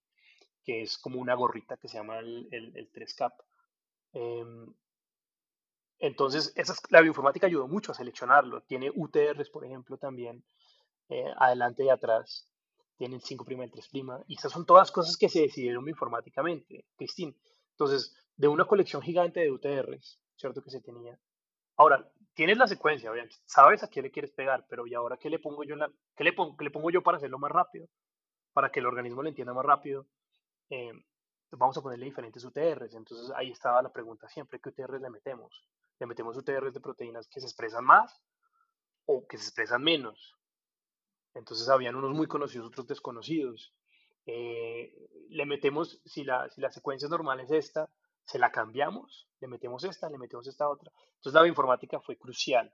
[0.64, 3.32] que es como una gorrita que se llama el, el, 3-cap.
[4.12, 4.74] Em,
[6.00, 8.62] entonces, esa, la bioinformática ayudó mucho a seleccionarlo.
[8.62, 10.44] Tiene UTRs, por ejemplo, también,
[11.08, 12.48] eh, adelante y atrás,
[12.96, 17.36] tienen 5' y 3', y esas son todas cosas que se decidieron informáticamente, Cristín.
[17.70, 20.62] Entonces, de una colección gigante de UTRs, ¿cierto?
[20.62, 21.16] Que se tenía.
[21.76, 23.10] Ahora, tienes la secuencia,
[23.46, 25.76] sabes a qué le quieres pegar, pero ¿y ahora qué le pongo yo,
[26.16, 27.88] qué le pongo, yo para hacerlo más rápido?
[28.52, 30.06] Para que el organismo lo entienda más rápido.
[30.70, 30.92] Eh,
[31.52, 32.94] vamos a ponerle diferentes UTRs.
[32.94, 35.66] Entonces, ahí estaba la pregunta siempre, ¿qué UTRs le metemos?
[35.98, 38.20] ¿Le metemos UTRs de proteínas que se expresan más
[39.06, 40.36] o que se expresan menos?
[41.34, 43.74] Entonces habían unos muy conocidos, otros desconocidos.
[44.26, 47.90] Eh, le metemos, si la, si la secuencia normal es esta,
[48.24, 50.90] se la cambiamos, le metemos esta, le metemos esta otra.
[51.16, 52.72] Entonces la bioinformática fue crucial.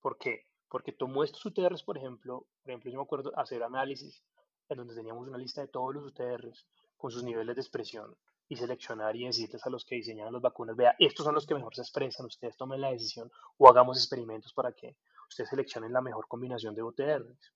[0.00, 0.46] ¿Por qué?
[0.68, 4.24] Porque tomó estos UTRs, por ejemplo, por ejemplo, yo me acuerdo hacer análisis
[4.68, 6.66] en donde teníamos una lista de todos los UTRs
[6.96, 8.16] con sus niveles de expresión
[8.48, 11.54] y seleccionar y decirles a los que diseñaban las vacunas, vea, estos son los que
[11.54, 14.96] mejor se expresan, ustedes tomen la decisión o hagamos experimentos para que
[15.28, 17.52] ustedes seleccionen la mejor combinación de UTRs.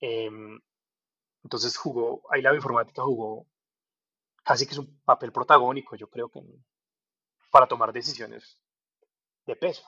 [0.00, 0.60] Em,
[1.44, 3.46] entonces jugó, ahí la bioinformática jugó
[4.50, 6.40] casi que es un papel protagónico, yo creo que
[7.52, 8.58] para tomar decisiones
[9.46, 9.84] de peso,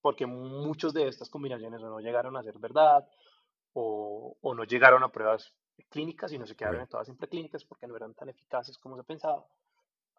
[0.00, 3.06] porque muchas de estas combinaciones no llegaron a ser verdad
[3.74, 5.52] o, no llegaron a pruebas
[5.90, 8.96] clínicas y no se quedaron en todas siempre clínicas porque no eran tan eficaces como
[8.96, 9.46] se pensaba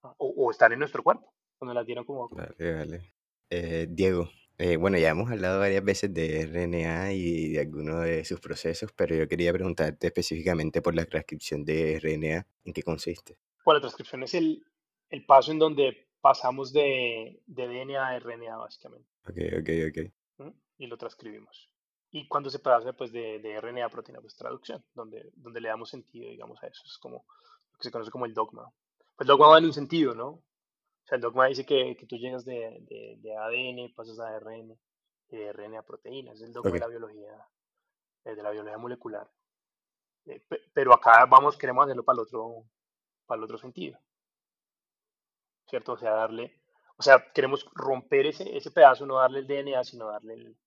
[0.03, 3.15] ah, o, están en nuestro cuerpo cuando las dieron como vale, vale.
[3.49, 4.29] Eh, Diego
[4.59, 8.91] eh, bueno, ya hemos hablado varias veces de RNA y de algunos de sus procesos,
[8.95, 13.39] pero yo quería preguntarte específicamente por la transcripción de RNA, ¿en qué consiste?
[13.63, 14.65] Bueno, la transcripción es el,
[15.09, 19.09] el paso en donde pasamos de, de, DNA a RNA, básicamente.
[19.27, 20.53] Ok, ok, ok.
[20.77, 21.69] Y lo transcribimos.
[22.11, 25.69] Y cuando se pasa pues, de, de, RNA a proteína, pues traducción, donde, donde le
[25.69, 26.81] damos sentido, digamos, a eso.
[26.85, 27.25] Es como
[27.71, 28.71] lo que se conoce como el dogma.
[29.15, 30.43] Pues el dogma va en un sentido, ¿no?
[31.15, 34.77] el dogma dice que, que tú llegas de, de, ADN, pasas a ARN,
[35.29, 36.35] y de ARN a proteínas.
[36.37, 37.47] Es el dogma de la biología,
[38.25, 39.29] eh, de la biología molecular.
[40.25, 40.41] Eh,
[40.73, 42.65] pero acá vamos, queremos hacerlo para el otro,
[43.31, 43.97] para el otro sentido.
[45.69, 45.93] ¿Cierto?
[45.93, 46.59] O sea, darle,
[46.97, 50.57] o sea, queremos romper ese, ese pedazo, no darle el DNA, sino darle el,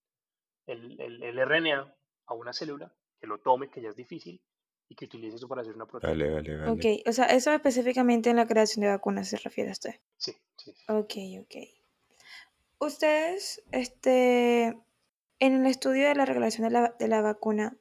[0.66, 1.94] el, el, el RNA
[2.24, 2.90] a una célula
[3.20, 4.40] que lo tome, que ya es difícil,
[4.88, 6.14] y que utilice eso para hacer una proteína.
[6.14, 6.70] Vale, vale, vale.
[6.70, 10.00] Ok, o sea, eso específicamente en la creación de vacunas se refiere a usted.
[10.16, 10.74] Sí, sí.
[10.88, 11.56] Ok, ok.
[12.78, 14.74] Ustedes, este,
[15.38, 17.76] en el estudio de la regulación de la, de la vacuna,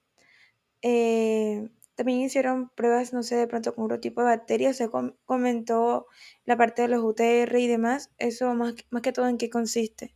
[0.81, 4.89] eh, también hicieron pruebas, no sé, de pronto con otro tipo de bacterias, se
[5.25, 6.07] comentó
[6.45, 10.15] la parte de los UTR y demás, eso más, más que todo en qué consiste,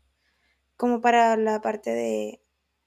[0.76, 2.42] como para la parte de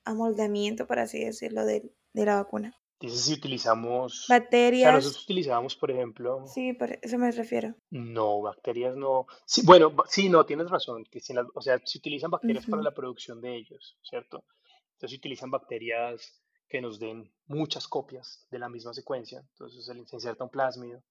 [0.04, 2.76] amoldamiento, por así decirlo, de, de la vacuna.
[3.00, 4.26] Dices si utilizamos...
[4.28, 4.88] Bacterias.
[4.88, 6.44] O sea, nosotros utilizábamos, por ejemplo...
[6.46, 7.74] Sí, por eso me refiero.
[7.88, 9.26] No, bacterias no.
[9.46, 11.42] Sí, bueno, sí, no, tienes razón, Cristina.
[11.54, 14.44] O sea, se utilizan bacterias para la producción de ellos, ¿cierto?
[14.92, 19.40] Entonces se utilizan bacterias que nos den muchas copias de la misma secuencia.
[19.40, 21.02] Entonces se inserta un plásmido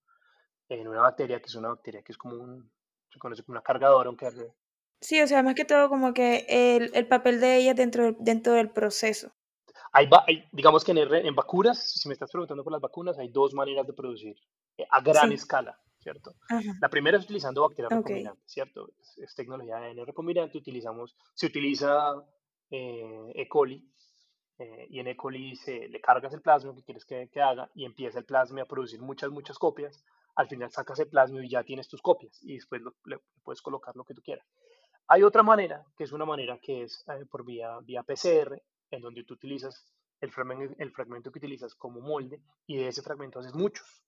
[0.70, 2.72] en una bacteria que es una bacteria que es como un,
[3.12, 4.28] se conoce como una cargadora, aunque
[5.02, 8.54] Sí, o sea, más que todo como que el, el papel de ella dentro, dentro
[8.54, 9.32] del proceso.
[9.94, 10.10] Hay,
[10.52, 13.88] digamos que en, en, vacunas, si me estás preguntando por las vacunas, hay dos maneras
[13.88, 14.36] de producir
[14.78, 16.36] eh, a gran escala, ¿cierto?
[16.80, 18.90] La primera es utilizando bacterias recombinantes, ¿cierto?
[19.18, 22.14] Es, tecnología de ADN recombinante, utilizamos, se utiliza
[22.70, 23.48] eh, E.
[23.48, 23.90] coli,
[24.60, 25.16] eh, y en E.
[25.16, 28.62] coli se, le cargas el plasma que quieres que, que, haga y empieza el plasma
[28.62, 30.04] a producir muchas, muchas copias.
[30.36, 33.96] Al final sacas el plasma y ya tienes tus copias y después le puedes colocar
[33.96, 34.46] lo que tú quieras.
[35.08, 39.24] Hay otra manera, que es una manera que es por vía, vía PCR, en donde
[39.24, 39.92] tú utilizas
[40.22, 44.04] el fragmento, el fragmento que utilizas como molde y de ese fragmento haces muchos.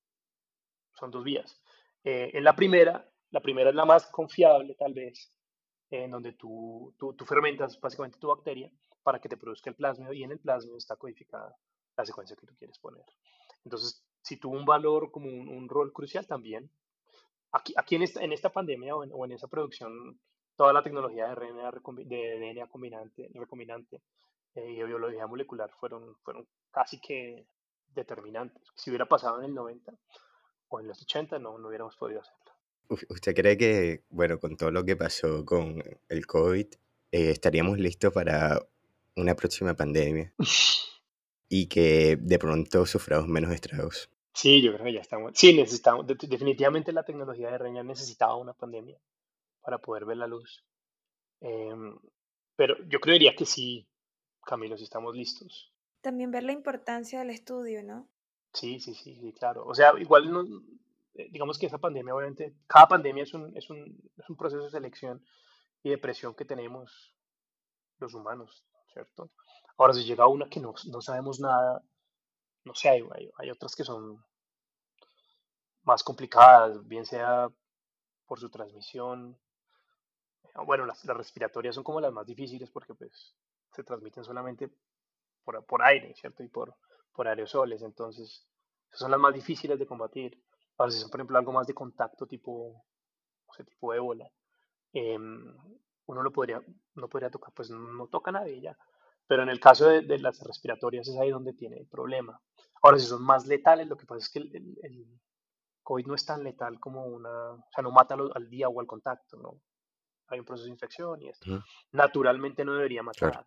[0.99, 1.62] Son dos vías.
[2.04, 5.34] Eh, en la primera, la primera es la más confiable tal vez,
[5.91, 8.71] en donde tú, tú, fermentas básicamente tu bacteria
[9.03, 11.55] para que te produzca el plasmido y en el plasmido está codificada
[11.97, 13.03] la secuencia que tú quieres poner.
[13.65, 16.71] Entonces, si tuvo un valor como un, rol crucial también,
[17.51, 20.19] aquí, aquí en, esta, en esta pandemia o en, o en esa producción,
[20.55, 21.71] toda la tecnología de RNA,
[22.05, 24.01] de DNA combinante, recombinante
[24.55, 27.45] eh, y biología molecular fueron, fueron casi que
[27.89, 28.63] determinantes.
[28.75, 29.91] Si hubiera pasado en el 90
[30.69, 32.40] o en los 80, no, no hubiéramos podido hacerlo.
[33.09, 36.67] ¿Usted cree que, bueno, con todo lo que pasó con el COVID,
[37.11, 38.61] eh, estaríamos listos para
[39.15, 40.33] una próxima pandemia?
[41.53, 44.09] y que de pronto suframos menos estragos.
[44.33, 45.33] Sí, yo creo que ya estamos.
[45.35, 46.07] Sí, necesitamos.
[46.07, 48.97] definitivamente la tecnología de RNA necesitaba una pandemia
[49.61, 50.63] para poder ver la luz.
[51.41, 51.97] Em,
[52.55, 53.85] pero yo creería que sí,
[54.45, 55.73] Camilo, si estamos listos.
[55.99, 58.07] También ver la importancia del estudio, ¿no?
[58.53, 59.65] Sí, sí, sí, sí, claro.
[59.65, 60.45] O sea, igual no,
[61.14, 64.70] digamos que esa pandemia, obviamente, cada pandemia es un, es un, es un proceso de
[64.70, 65.26] selección
[65.84, 67.16] y de presión que tenemos
[67.99, 69.32] los humanos, ¿cierto?
[69.78, 71.84] Ahora, si llega una que no, no sabemos nada,
[72.64, 73.03] no sé, hay,
[73.38, 74.24] hay, otras que son
[75.84, 77.49] más complicadas, bien sea
[78.26, 79.39] por su transmisión.
[80.66, 83.36] Bueno, las, las respiratorias son como las más difíciles porque pues
[83.74, 84.70] se transmiten solamente
[85.43, 86.43] por, por aire, ¿cierto?
[86.43, 86.76] Y por,
[87.14, 88.47] por aerosoles, entonces
[88.91, 90.41] son las más difíciles de combatir.
[90.82, 92.84] Ahora, si son, por ejemplo, algo más de contacto tipo,
[93.45, 94.27] o sea, tipo ébola,
[94.93, 95.55] em,
[96.07, 96.59] uno lo podría,
[96.95, 98.75] no podría tocar, pues no, toca a nadie ya.
[99.27, 102.41] Pero en el caso de, de, las respiratorias es ahí donde tiene el problema.
[102.82, 105.19] Ahora, si son más letales, lo que pasa es que el, el,
[105.84, 108.88] COVID no es tan letal como una, o sea, no mata al día o al
[108.88, 109.61] contacto, ¿no?
[110.29, 111.63] Hay un proceso de infección y esto.
[111.91, 113.45] Naturalmente no debería matar.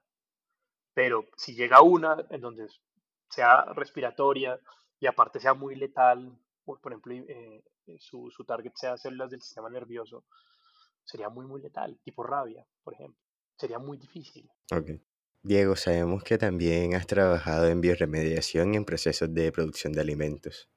[0.92, 2.68] Pero si llega una en donde
[3.28, 4.60] sea respiratoria
[5.00, 9.40] y aparte sea muy letal, por ejemplo, eh, eh, su, su, target sea células del
[9.40, 10.24] sistema nervioso,
[11.04, 13.20] sería muy, muy letal, tipo rabia, por ejemplo.
[13.56, 14.50] Sería muy difícil.
[14.72, 14.90] Ok.
[15.42, 20.70] Diego, sabemos que también has trabajado en bioremediación y en procesos de producción de alimentos.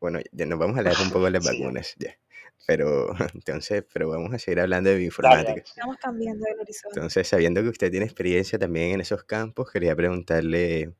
[0.00, 2.18] Bueno, ya nos vamos a hablar un poco de las vacunas, ya.
[2.66, 5.60] Pero entonces, pero vamos a seguir hablando de bioinformática.
[5.60, 6.98] Estamos cambiando el horizonte.
[6.98, 10.92] Entonces, sabiendo que usted tiene experiencia también en esos campos, quería preguntarle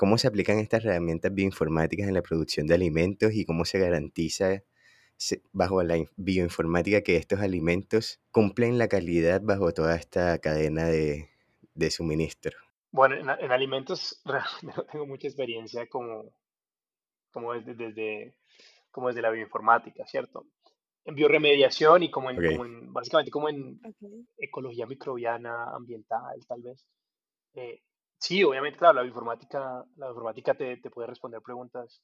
[0.00, 4.62] cómo se aplican estas herramientas bioinformáticas en la producción de alimentos y cómo se garantiza
[5.52, 11.28] bajo la bioinformática que estos alimentos cumplen la calidad bajo toda esta cadena de,
[11.74, 12.56] de suministro.
[12.90, 16.32] Bueno, en, alimentos realmente no tengo mucha experiencia como,
[17.30, 18.34] como desde, desde,
[18.90, 20.46] como desde la bioinformática, ¿cierto?
[21.04, 23.78] en bioremediación y como en, básicamente como en
[24.38, 26.86] ecología microbiana, ambiental, tal vez.
[27.52, 27.82] Eh,
[28.20, 32.02] sí, obviamente, claro, la bioinformática, la bioinformática te, te, puede responder preguntas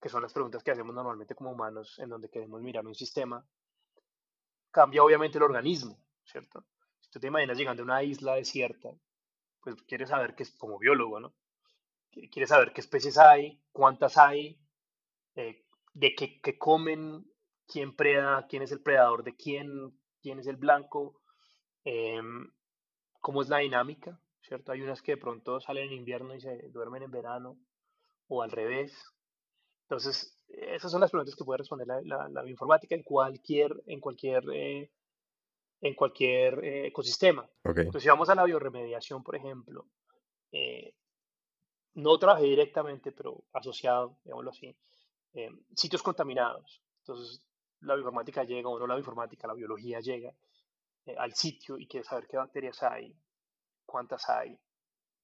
[0.00, 3.42] que son las preguntas que hacemos normalmente como humanos, en donde queremos mirar un sistema.
[4.70, 6.66] Cambia obviamente el organismo, ¿cierto?
[7.00, 8.90] Si tú te imaginas llegando a una isla desierta,
[9.62, 11.34] pues quieres saber qué es como biólogo, ¿no?
[12.10, 14.60] Quieres saber qué especies hay, cuántas hay,
[15.36, 17.24] eh, de qué, qué comen
[17.66, 21.20] quién preda, quién es el predador de quién, quién es el blanco,
[21.84, 22.52] em,
[23.20, 24.72] cómo es la dinámica, ¿cierto?
[24.72, 27.58] Hay unas que de pronto salen en invierno y se duermen en verano,
[28.28, 28.92] o al revés.
[29.82, 34.44] Entonces, esas son las preguntas que puede responder la, la, bioinformática en cualquier, en cualquier,
[34.52, 34.90] eh,
[35.80, 37.48] en cualquier eh, ecosistema.
[37.64, 39.86] Entonces, si vamos a la bioremediación, por ejemplo,
[40.52, 40.94] eh,
[41.94, 44.76] no trabajé directamente, pero asociado, digámoslo así,
[45.74, 46.82] sitios contaminados.
[47.00, 47.42] Entonces,
[47.80, 50.34] la bioinformática llega, o no la bioinformática, la biología llega
[51.18, 53.14] al sitio y quiere saber qué bacterias hay,
[53.94, 54.58] cuántas hay,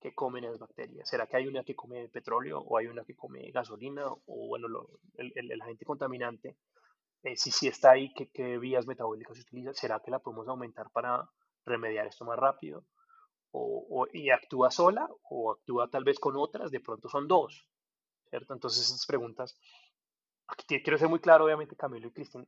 [0.00, 1.08] que comen esas bacterias.
[1.08, 4.68] ¿Será que hay una que come petróleo o hay una que come gasolina o bueno,
[5.14, 6.56] el, el, agente contaminante?
[7.24, 9.74] Eh, si sí está ahí, ¿qué, ¿qué, vías metabólicas se utilizan?
[9.74, 11.28] ¿Será que la podemos aumentar para
[11.64, 12.84] remediar esto más rápido?
[13.50, 16.70] O, ¿Y actúa sola o actúa tal vez con otras?
[16.70, 17.66] De pronto son dos,
[18.28, 18.54] ¿cierto?
[18.54, 19.58] Entonces esas preguntas,
[20.68, 22.46] quiero ser muy claro, obviamente Camilo y Cristian,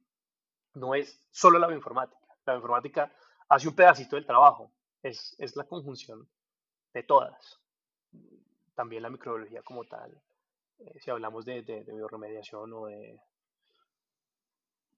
[0.74, 2.20] no es solo la bioinformática.
[2.46, 3.12] La bioinformática
[3.48, 6.28] hace un pedacito del trabajo, es, es la conjunción
[6.92, 7.60] de todas.
[8.74, 10.20] También la microbiología como tal,
[10.78, 13.20] eh, si hablamos de, de, bioremediación o de,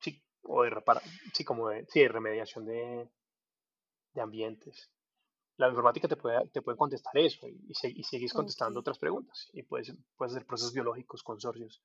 [0.01, 0.71] sí, o de
[1.33, 3.09] sí, como de, sí, remediación de,
[4.15, 4.91] de ambientes.
[5.57, 9.63] La informática te puede, te puede contestar eso y, y, seguís contestando otras preguntas y
[9.63, 11.81] puedes, puedes hacer procesos biológicos, consorcios,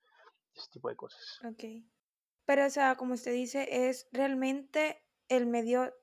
[0.56, 1.40] ese tipo de cosas.
[1.46, 1.64] Ok.
[2.46, 5.94] Pero, o sea, como usted dice, es realmente el medio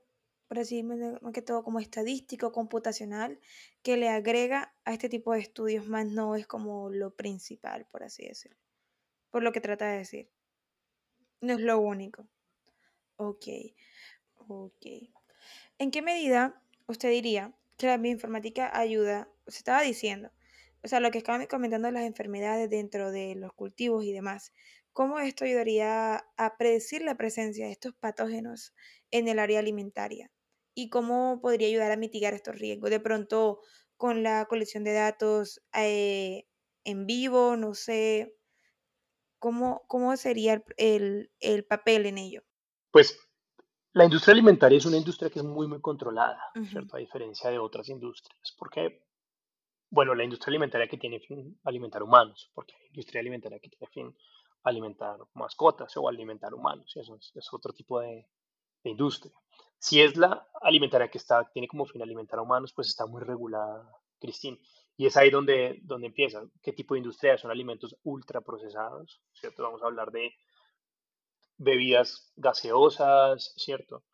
[0.49, 3.40] por así decirlo, que todo como estadístico, computacional,
[3.82, 8.03] que le agrega a este tipo de estudios, más no es como lo principal, por
[8.05, 8.59] así decirlo.
[9.30, 10.30] Por lo que trata de decir.
[11.40, 12.26] No es lo único.
[13.16, 13.47] Ok.
[14.49, 14.86] Ok.
[15.78, 19.28] ¿En qué medida usted diría que la bioinformática ayuda?
[19.47, 20.30] Se estaba diciendo,
[20.82, 24.53] o sea, lo que estaban comentando las enfermedades dentro de los cultivos y demás.
[24.92, 28.74] ¿Cómo esto ayudaría a predecir la presencia de estos patógenos
[29.11, 30.30] en el área alimentaria?
[30.77, 32.91] Y cómo podría ayudar a mitigar estos riesgos.
[32.91, 33.61] De pronto,
[33.97, 36.45] con la colección de datos eh,
[36.85, 38.37] en vivo, no sé,
[39.39, 42.43] ¿cómo, cómo sería el, el, papel en ello?
[42.91, 43.18] Pues
[43.93, 46.97] la industria alimentaria es una industria que es muy, muy controlada, ¿cierto?
[46.97, 48.55] A diferencia de otras industrias.
[48.59, 49.03] porque
[49.89, 53.87] Bueno, la industria alimentaria que tiene fin alimentar humanos, porque hay industria alimentaria que tiene
[53.91, 54.14] fin
[54.62, 58.27] alimentar mascotas o alimentar humanos, eso es, otro tipo de,
[58.87, 59.32] de industria.
[59.78, 63.22] Si es la alimentaria que está, tiene como fin alimentar a humanos, pues está muy
[63.22, 64.59] regulada, Cristín.
[64.97, 66.43] Y es ahí donde, donde empieza.
[66.62, 67.37] ¿Qué tipo de industria?
[67.37, 69.62] Son alimentos ultraprocesados, ¿cierto?
[69.62, 70.32] Vamos a hablar de
[71.59, 74.05] bebidas gaseosas, ¿cierto?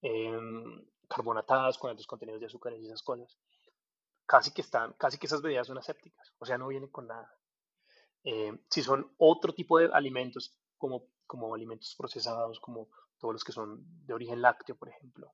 [0.00, 3.36] Em, carbonatadas con altos contenidos de azúcar y esas cosas.
[4.24, 7.30] Casi que están, casi que esas bebidas son asépticas, o sea, no vienen con nada.
[8.22, 12.88] Em, si son otro tipo de alimentos, como, como alimentos procesados, como
[13.20, 15.32] todos los que son de origen lácteo, por ejemplo.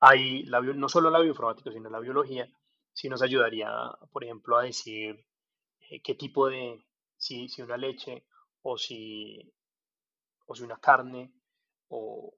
[0.00, 2.48] Hay no solo la bioinformática, sino la biología,
[2.92, 3.70] sí nos ayudaría,
[4.12, 5.24] por ejemplo, a decir
[5.88, 6.84] eh, qué tipo de,
[7.16, 8.24] si, si, una leche
[8.62, 9.52] o si,
[10.46, 11.32] o si una carne
[11.88, 12.34] o,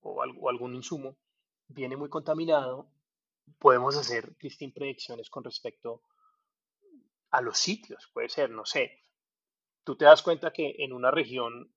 [0.00, 1.16] o, algún insumo
[1.68, 2.90] viene muy contaminado,
[3.58, 6.02] podemos hacer distintas predicciones con respecto
[7.30, 8.08] a los sitios.
[8.12, 9.04] Puede ser, no sé,
[9.84, 11.73] tú te das cuenta que en una región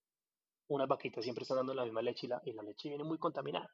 [0.67, 3.69] unas vaquitas siempre están dando la misma leche y la, leche viene muy contaminada.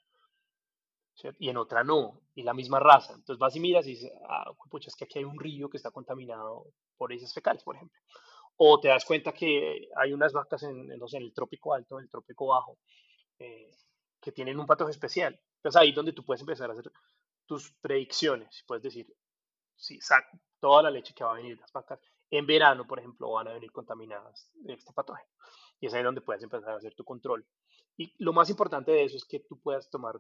[1.38, 3.14] Y en otra no, y la misma raza.
[3.14, 5.78] Entonces vas y miras y dices, ah, pucha, es que aquí hay un río que
[5.78, 6.66] está contaminado
[6.98, 8.00] por esas fecales, por ejemplo.
[8.58, 12.10] O te das cuenta que hay unas vacas en, en el trópico alto, en el
[12.10, 12.78] trópico bajo,
[13.40, 13.72] eh,
[14.20, 15.40] que tienen un patógeno especial.
[15.58, 16.92] Entonces ahí es donde tú puedes empezar a hacer
[17.46, 18.64] tus predicciones.
[18.68, 19.08] Puedes decir,
[19.76, 20.00] si
[20.60, 23.48] toda la leche que va a venir de las vacas en verano, por ejemplo, van
[23.50, 25.30] a venir contaminadas de este patógeno.
[25.80, 27.46] Y es ahí donde puedes empezar a hacer tu control.
[27.98, 30.20] Y lo más importante de eso es que tú puedas tomar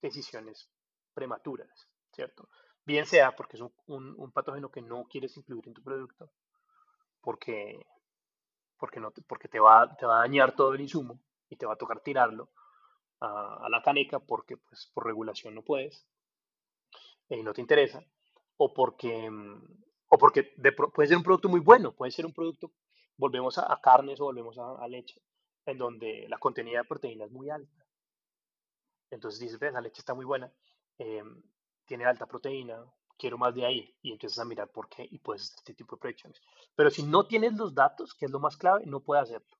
[0.00, 0.70] decisiones
[1.12, 2.48] prematuras, ¿cierto?
[2.84, 6.30] Bien sea porque es un, patógeno que no quieres incluir en tu producto,
[7.20, 7.86] porque,
[8.78, 11.66] porque, no te, porque te, va, te va a dañar todo el insumo y te
[11.66, 12.50] va a tocar tirarlo
[13.20, 16.06] a, la caneca porque pues, por regulación no puedes
[17.28, 18.04] y no te interesa,
[18.58, 19.30] o porque,
[20.08, 20.54] o porque
[20.94, 22.70] puede ser un producto muy bueno, puede ser un producto
[23.16, 25.22] volvemos a, carnes o volvemos a, leche,
[25.66, 27.86] en donde la contenida de proteína es muy alta.
[29.10, 30.52] Entonces dices, ves, la leche está muy buena,
[30.98, 31.42] em,
[31.86, 32.84] tiene alta proteína,
[33.16, 35.96] quiero más de ahí, y empiezas a mirar por qué y puedes hacer este tipo
[35.96, 36.40] de proyecciones.
[36.74, 39.56] Pero si no tienes los datos, que es lo más clave, no puedes hacerlo.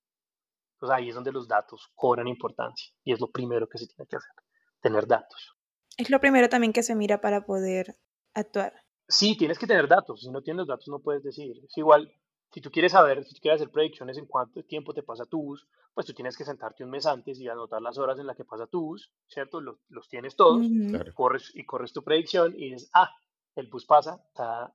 [0.74, 4.07] Entonces ahí es donde los datos cobran importancia y es lo primero que se tiene
[4.09, 4.32] que hacer,
[4.80, 5.57] tener datos.
[5.96, 7.96] Es lo primero también que se mira para poder
[8.34, 8.74] actuar.
[9.09, 10.22] Sí, tienes que tener datos.
[10.22, 11.57] Si no tienes datos, no puedes decir.
[11.64, 12.12] Es igual,
[12.55, 15.42] si tú quieres saber, si tú quieres hacer predicciones en cuánto tiempo te pasa tu
[15.42, 18.36] bus, pues tú tienes que sentarte un mes antes y anotar las horas en las
[18.36, 19.61] que pasa tu bus, ¿cierto?
[19.61, 20.64] Los, los tienes todos,
[21.14, 23.11] corres, y corres tu predicción y dices, ah,
[23.57, 24.72] el bus pasa cada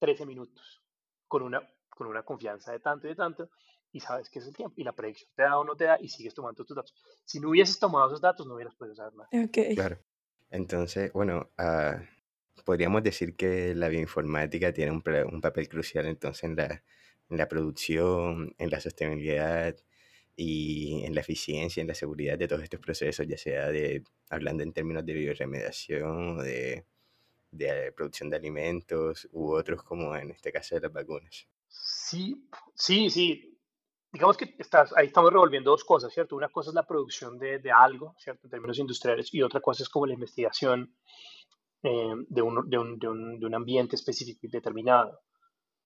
[0.00, 0.82] 13 minutos,
[1.28, 3.48] con una, con una confianza de tanto y de tanto,
[3.92, 5.98] y sabes que es el tiempo, y la predicción te da o no te da,
[6.00, 6.92] y sigues tomando tus datos.
[7.24, 9.28] Si no hubieses tomado esos datos, no hubieras podido saber nada.
[9.46, 9.76] Okay.
[9.76, 9.98] Claro.
[10.50, 16.56] Entonces, bueno, uh, podríamos decir que la bioinformática tiene un, un papel crucial entonces en
[16.56, 16.82] la
[17.30, 19.76] en la producción, en la sostenibilidad
[20.36, 24.62] y en la eficiencia, en la seguridad de todos estos procesos, ya sea de hablando
[24.62, 26.84] en términos de bioremediación de
[27.50, 31.46] de producción de alimentos u otros como en este caso de las vacunas.
[31.68, 33.58] Sí, sí, sí.
[34.12, 36.34] Digamos que estás, ahí estamos revolviendo dos cosas, ¿cierto?
[36.34, 38.46] Una cosa es la producción de, de algo, ¿cierto?
[38.46, 40.96] En términos industriales, y otra cosa es como la investigación
[41.82, 45.20] eh, de, un, de, un, de, un, de, un, ambiente específico y determinado.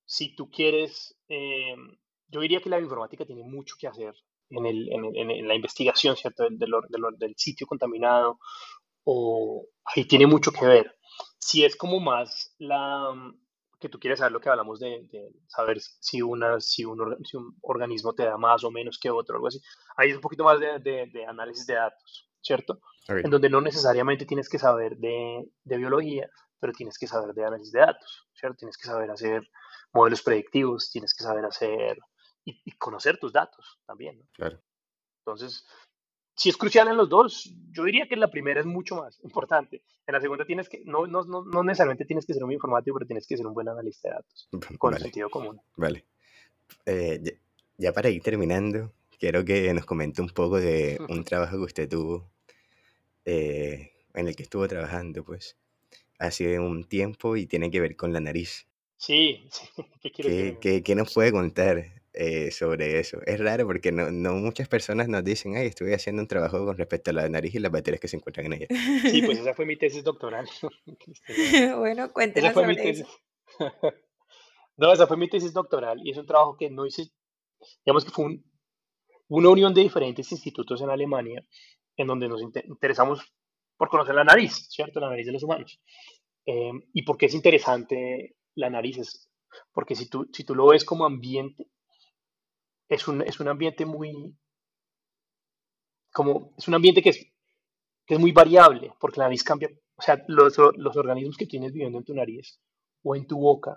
[0.04, 1.74] Si tú quieres, eh,
[2.28, 4.14] yo diría que la informática tiene mucho que hacer
[4.50, 6.44] en, el, en, en, la investigación, ¿cierto?
[6.44, 8.38] Del, del, del, sitio contaminado,
[9.04, 10.96] o ahí tiene mucho que ver.
[11.38, 13.14] Si es como más la,
[13.80, 15.06] que tú quieres saber lo que hablamos de,
[15.46, 19.36] saber si, una, si, un, si un organismo te da más o menos que otro,
[19.36, 19.60] algo así.
[19.96, 22.80] Ahí es un poquito más de, de análisis de datos, ¿cierto?
[23.08, 26.28] En donde no necesariamente tienes que saber de, biología,
[26.58, 28.56] pero tienes que saber de análisis de datos, ¿cierto?
[28.58, 29.42] Tienes que saber hacer
[29.94, 31.98] modelos predictivos, tienes que saber hacer
[32.44, 34.24] y, y conocer tus datos también, ¿no?
[34.32, 34.60] Claro.
[35.24, 35.64] Entonces,
[36.36, 39.82] si es crucial en los dos, yo diría que la primera es mucho más importante.
[40.06, 42.96] En la segunda tienes que, no, no, no, no necesariamente tienes que ser un informático,
[42.96, 45.60] pero tienes que ser un buen analista de datos, con Vale, sentido común.
[45.76, 46.04] vale.
[46.86, 47.32] Eh, ya,
[47.76, 51.88] ya para ir terminando, quiero que nos comente un poco de un trabajo que usted
[51.88, 52.30] tuvo,
[53.24, 55.56] eh, en el que estuvo trabajando, pues,
[56.18, 58.66] hace un tiempo y tiene que ver con la nariz.
[59.06, 59.66] Sí, sí.
[60.02, 63.18] ¿Qué ¿Qué, qué, qué nos puede contar eh, sobre eso?
[63.26, 66.76] Es raro porque no, no muchas personas nos dicen, ay, estuve haciendo un trabajo con
[66.78, 68.66] respecto a la nariz y las bacterias que se encuentran en ella.
[69.10, 70.46] Sí, pues esa fue mi tesis doctoral.
[71.78, 73.06] Bueno, Esa cuéntenos fue mi sobre tesis.
[73.06, 73.92] eso.
[74.76, 77.04] No, esa fue mi tesis doctoral y es un trabajo que no hice,
[77.84, 78.44] digamos que fue un-
[79.28, 81.44] una unión de diferentes institutos en Alemania
[81.96, 83.20] en donde nos inte- interesamos
[83.76, 84.98] por conocer la nariz, ¿cierto?
[85.00, 85.80] La nariz de los humanos.
[86.46, 88.98] Eh, ¿Y por qué es interesante la nariz?
[88.98, 89.28] Es
[89.72, 91.68] porque si tú, si tú lo ves como ambiente,
[92.88, 94.36] es un, es un ambiente muy,
[96.12, 97.26] como, es un ambiente que es,
[98.06, 101.72] que es muy variable, porque la nariz cambia, o sea, los, los organismos que tienes
[101.72, 102.60] viviendo en tu nariz,
[103.02, 103.76] o en tu boca,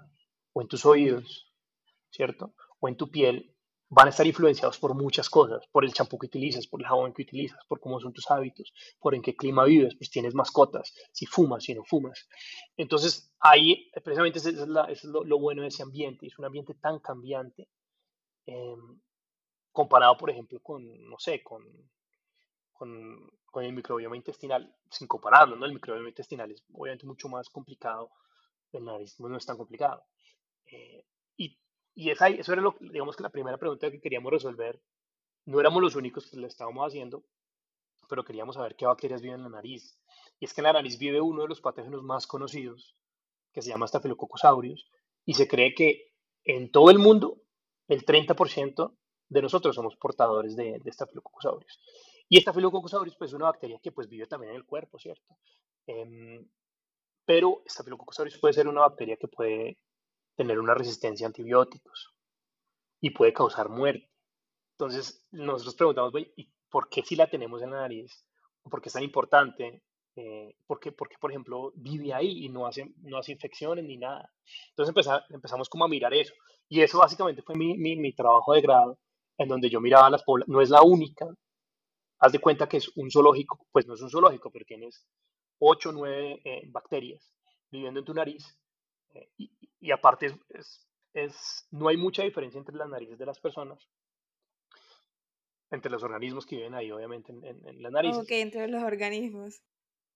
[0.53, 1.53] o en tus oídos,
[2.09, 2.53] ¿cierto?
[2.79, 3.55] O en tu piel,
[3.89, 7.13] van a estar influenciados por muchas cosas, por el champú que utilizas, por el jabón
[7.13, 10.93] que utilizas, por cómo son tus hábitos, por en qué clima vives, pues tienes mascotas,
[11.11, 12.27] si fumas, si no fumas.
[12.75, 16.37] Entonces, ahí, precisamente, eso es, la- eso es lo, lo bueno de ese ambiente, es
[16.37, 17.69] un ambiente tan cambiante,
[18.47, 18.75] eh,
[19.71, 21.63] comparado, por ejemplo, con, no sé, con,
[22.73, 25.65] con, con el microbioma intestinal, sin compararlo, ¿no?
[25.65, 28.11] El microbioma intestinal es obviamente mucho más complicado,
[28.71, 30.03] el nariz no es tan complicado.
[30.65, 31.05] Eh,
[31.37, 31.57] y
[31.97, 34.79] y esa, eso era, lo, digamos que la primera pregunta que queríamos resolver.
[35.45, 37.23] No éramos los únicos que lo estábamos haciendo,
[38.07, 39.97] pero queríamos saber qué bacterias viven en la nariz.
[40.39, 42.95] Y es que en la nariz vive uno de los patógenos más conocidos,
[43.51, 44.91] que se llama Staphylococcus aureus,
[45.25, 47.41] y se cree que en todo el mundo
[47.87, 48.95] el 30%
[49.29, 51.79] de nosotros somos portadores de, de Staphylococcus aureus.
[52.29, 55.35] Y Staphylococcus aureus pues, es una bacteria que pues, vive también en el cuerpo, ¿cierto?
[55.87, 56.47] Em,
[57.25, 59.79] pero Staphylococcus aureus puede ser una bacteria que puede
[60.37, 62.13] tener una resistencia a antibióticos
[63.01, 64.09] y puede causar muerte.
[64.73, 68.25] Entonces, nosotros preguntamos, "Güey, ¿y por qué si la tenemos en la nariz?
[68.63, 69.83] ¿Por qué es tan importante?
[70.15, 73.85] Eh, ¿por, qué, por qué, por ejemplo, vive ahí y no hace, no hace infecciones
[73.85, 74.31] ni nada?
[74.69, 76.33] Entonces empeza- empezamos como a mirar eso.
[76.69, 78.99] Y eso básicamente fue mi, mi, mi trabajo de grado,
[79.37, 81.27] en donde yo miraba las poblaciones, no es la única,
[82.19, 85.05] haz de cuenta que es un zoológico, pues no es un zoológico, pero tienes
[85.59, 87.31] 8 o 9 bacterias
[87.71, 88.57] viviendo en tu nariz.
[89.17, 93.25] Eh, y, y aparte, es, es- es- no hay mucha diferencia entre las narices de
[93.25, 93.79] las personas,
[95.71, 98.23] entre los organismos que viven ahí, obviamente, en, en- en las narices.
[98.23, 99.61] Ok, entre los organismos.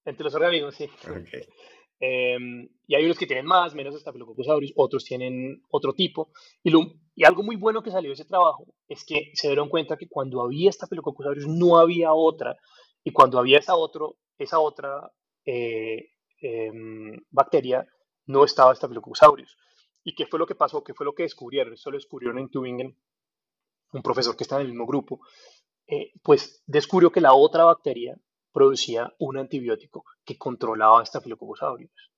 [0.05, 0.85] Entre los organismos, sí.
[0.85, 1.29] Ok.
[2.03, 6.31] Em, y hay unos que tienen más, menos Staphylococcus aureus, otros tienen otro tipo.
[6.63, 9.69] Y, lo- y algo muy bueno que salió de ese trabajo es que se dieron
[9.69, 12.57] cuenta que cuando había Staphylococcus aureus no había otra.
[13.03, 15.11] Y cuando había esa, otro, esa otra
[15.45, 16.07] eh,
[16.41, 17.85] em, bacteria,
[18.31, 19.57] no estaba Staphylococcus.
[20.03, 20.83] ¿Y qué fue lo que pasó?
[20.83, 21.73] ¿Qué fue lo que descubrieron?
[21.73, 22.97] Esto lo descubrieron en Tübingen,
[23.93, 25.21] un profesor que está en el mismo grupo.
[25.87, 28.17] eh, pues descubrió que la otra bacteria
[28.53, 32.11] producía un antibiótico que controlaba Staphylococcus aureus.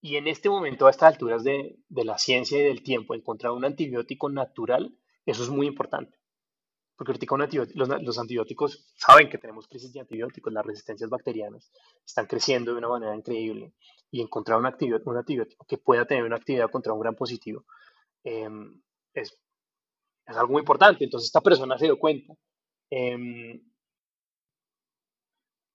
[0.00, 3.52] Y en este momento, a estas alturas de, de la ciencia y del tiempo, encontrar
[3.52, 6.17] un antibiótico natural, eso es muy importante.
[6.98, 11.72] Porque ahorita antibiótico- los, los antibióticos saben que tenemos crisis de antibióticos, las resistencias bacterianas
[12.06, 13.74] están creciendo de una manera increíble.
[14.10, 17.64] Y encontrar un, un antibiótico que pueda tener una actividad contra un gran positivo
[18.24, 18.82] em,
[19.14, 19.38] es,
[20.26, 21.04] es algo muy importante.
[21.04, 22.34] Entonces, esta persona se dio cuenta.
[22.90, 23.60] em,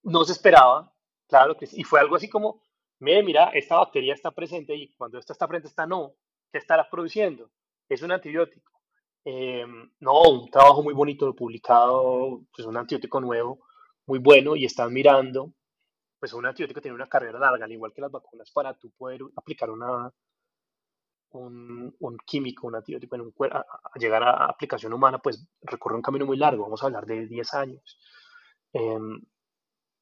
[0.04, 0.92] no se esperaba,
[1.28, 2.62] claro que y fue algo así como,
[3.00, 6.14] mire, mira, esta bacteria está presente y cuando esta está presente, esta no,
[6.52, 7.50] ¿qué estará produciendo?
[7.88, 8.72] Es un antibiótico.
[9.24, 9.64] Eh,
[10.00, 13.60] no, un trabajo muy bonito publicado, pues un antibiótico nuevo,
[14.06, 15.52] muy bueno, y están mirando,
[16.18, 19.22] pues un antibiótico tiene una carrera larga, al igual que las vacunas, para tú poder
[19.36, 20.12] aplicar una,
[21.32, 26.02] un, químico, un antibiótico en un cuerpo, a, llegar a aplicación humana, pues recorre un
[26.02, 27.98] camino muy largo, vamos a hablar de 10 años.
[28.72, 29.22] Em,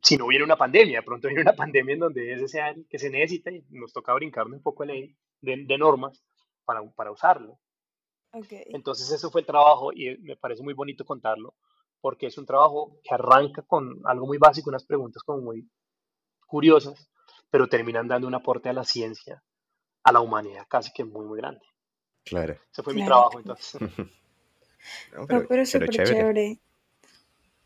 [0.03, 2.85] si no viene una pandemia, de pronto viene una pandemia en donde es ese año
[2.91, 6.23] que se necesita y nos toca brincarme un poco de, de normas
[6.65, 7.59] para, para usarlo.
[8.33, 8.65] Okay.
[8.69, 11.55] Entonces eso fue el trabajo y me parece muy bonito contarlo
[12.03, 15.67] porque es un trabajo que arranca con algo muy básico, unas preguntas como muy
[16.47, 17.09] curiosas,
[17.49, 19.43] pero terminan dando un aporte a la ciencia,
[20.03, 21.65] a la humanidad casi que muy, muy grande.
[22.25, 22.57] Claro.
[22.71, 23.81] Ese fue mi trabajo entonces.
[25.13, 26.59] No, No, pero súper chévere.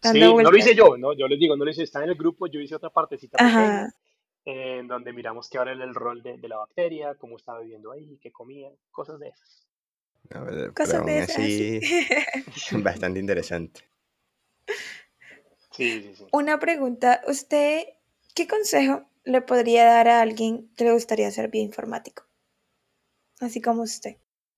[0.03, 1.15] Sí, no lo hice yo, ¿no?
[1.15, 3.87] Yo les digo, no lo hice, está en el grupo, yo hice otra partecita pequeña,
[4.45, 7.91] eh, en donde miramos qué era el rol de, de la bacteria, cómo estaba viviendo
[7.91, 9.67] ahí, qué comía, cosas de esas.
[10.35, 11.81] No, pero, pero Cosas aún de esas, así,
[12.83, 13.89] bastante interesante.
[15.73, 16.25] Sí, sí, sí.
[16.33, 17.85] Una pregunta, ¿usted
[18.35, 22.25] qué consejo le podría dar a alguien que le gustaría ser bioinformático?
[23.41, 24.17] Así como usted.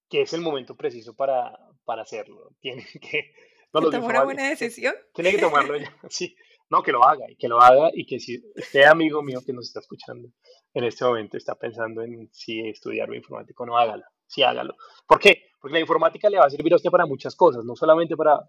[0.09, 2.55] Que es el momento preciso para, para hacerlo.
[2.61, 3.33] Tiene que,
[3.73, 4.95] no, ¿Que los tomó una buena decisión?
[5.15, 6.37] Tiene que tomarlo ya, sí.
[6.71, 9.55] No, que lo haga, y que lo haga, y que si usted, amigo mío que
[9.55, 10.29] nos está escuchando
[10.75, 14.77] en este momento, está pensando en si estudiar bioinformático, no hágalo, sí hágalo.
[15.07, 15.48] ¿Por qué?
[15.61, 18.49] Porque la informática le va a servir a usted para muchas cosas, no solamente para,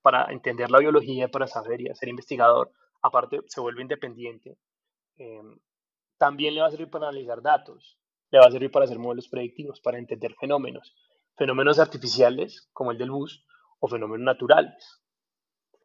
[0.00, 2.72] para entender la biología, para saber y ser investigador,
[3.02, 4.56] aparte se vuelve independiente,
[5.18, 5.42] eh,
[6.18, 7.98] también le va a servir para analizar datos,
[8.30, 10.94] le va a servir para hacer modelos predictivos, para entender fenómenos,
[11.36, 13.44] fenómenos artificiales como el del bus
[13.80, 15.02] o fenómenos naturales.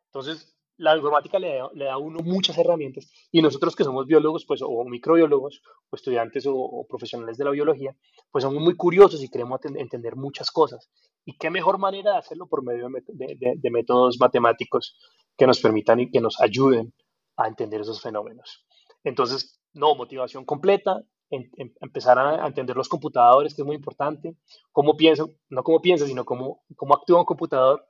[0.05, 4.05] Entonces, la informática le da, le da a uno muchas herramientas y nosotros que somos
[4.05, 7.95] biólogos, pues, o microbiólogos, o estudiantes o, profesionales de la biología,
[8.31, 10.89] pues somos muy curiosos y queremos entender muchas cosas.
[11.25, 14.97] ¿Y qué mejor manera de hacerlo por medio de, métodos matemáticos
[15.35, 16.93] que nos permitan y que nos ayuden
[17.35, 18.65] a entender esos fenómenos?
[19.03, 21.51] Entonces, no, motivación completa, en-
[21.81, 24.35] empezar a, entender los computadores, que es muy importante,
[24.71, 27.85] cómo piensa, no cómo piensa, sino cómo, cómo actúa un computador,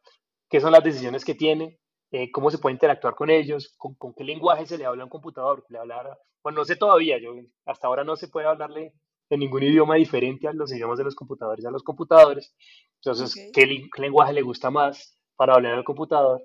[0.49, 1.79] qué son las decisiones que tiene,
[2.11, 5.05] eh, cómo se puede interactuar con ellos, con, con qué lenguaje se le habla a
[5.05, 7.33] un computador, le hablar, bueno, no sé todavía, yo
[7.65, 8.93] hasta ahora no se puede hablarle
[9.29, 12.55] en ningún idioma diferente a los idiomas de los computadores a los computadores.
[13.01, 13.53] Entonces, Ok.
[13.53, 16.43] ¿qué, qué lenguaje le gusta más para hablar al computador?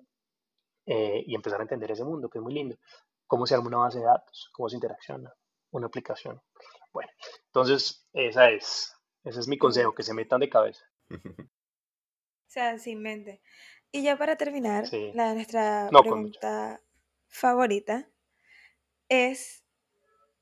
[0.85, 2.77] Eh, y empezar a entender ese mundo, que es muy lindo.
[3.29, 5.33] Cómo se arma una base de datos, cómo se interacciona
[5.71, 6.41] una aplicación.
[6.93, 7.11] Bueno,
[7.47, 8.93] entonces, esa es,
[9.23, 10.85] ese es mi consejo, que se metan de cabeza.
[12.45, 13.41] O sea, sin mente.
[13.93, 15.13] Y ya para terminar, Sí.
[15.15, 16.81] la, nuestra No, pregunta
[17.29, 18.09] favorita
[19.11, 19.65] es,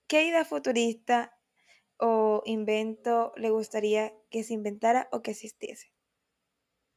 [0.06, 1.36] ¿qué idea futurista
[1.98, 5.92] o invento le gustaría que se inventara o que existiese?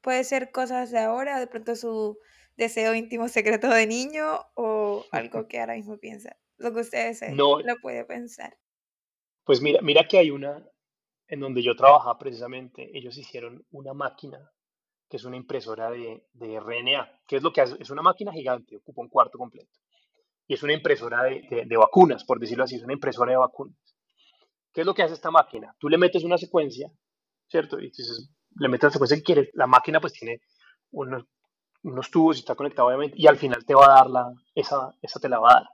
[0.01, 2.20] Puede ser cosas de ahora, de pronto su
[2.56, 6.38] deseo íntimo secreto de niño o algo que ahora mismo piensa.
[6.58, 8.58] Lo que usted desee, No, lo puede pensar.
[9.43, 10.66] Pues mira, mira que hay una
[11.28, 14.51] en donde yo trabajaba precisamente, ellos hicieron una máquina
[15.14, 17.20] que es una impresora de, de RNA.
[17.28, 17.76] ¿Qué es lo que hace?
[17.80, 19.70] Es una máquina gigante, ocupa un cuarto completo.
[20.47, 23.38] Y es una impresora de, de- de vacunas, por decirlo así, es una impresora de
[23.38, 23.78] vacunas.
[24.74, 25.76] ¿Qué es lo que hace esta máquina?
[25.78, 26.91] Tú le metes una secuencia,
[27.47, 27.80] ¿cierto?
[27.80, 28.28] Y entonces
[28.59, 29.49] le metes la secuencia que quieres.
[29.53, 30.41] La máquina pues tiene
[30.89, 31.26] unos,
[31.84, 34.95] unos tubos y está conectado obviamente, y al final te va a dar la, esa,
[34.99, 35.68] esa te la va a dar.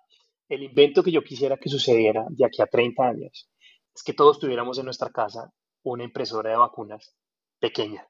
[0.49, 3.49] El invento que yo quisiera que sucediera de aquí a 30 años
[3.95, 5.49] es que todos tuviéramos en nuestra casa
[5.83, 7.15] una impresora de vacunas
[7.57, 8.05] pequeña.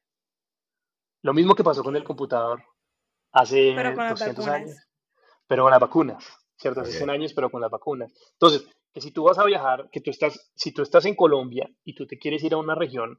[1.21, 2.63] Lo mismo que pasó con el computador
[3.31, 4.61] hace Pero con las 200 vacunas.
[4.69, 4.77] años,
[5.47, 6.81] pero con las vacunas, ¿cierto?
[6.81, 6.97] Hace Ok.
[6.97, 8.11] 100 años, pero con las vacunas.
[8.33, 11.69] Entonces, que si tú vas a viajar, que tú estás, si tú estás en Colombia
[11.83, 13.17] y tú te quieres ir a una región,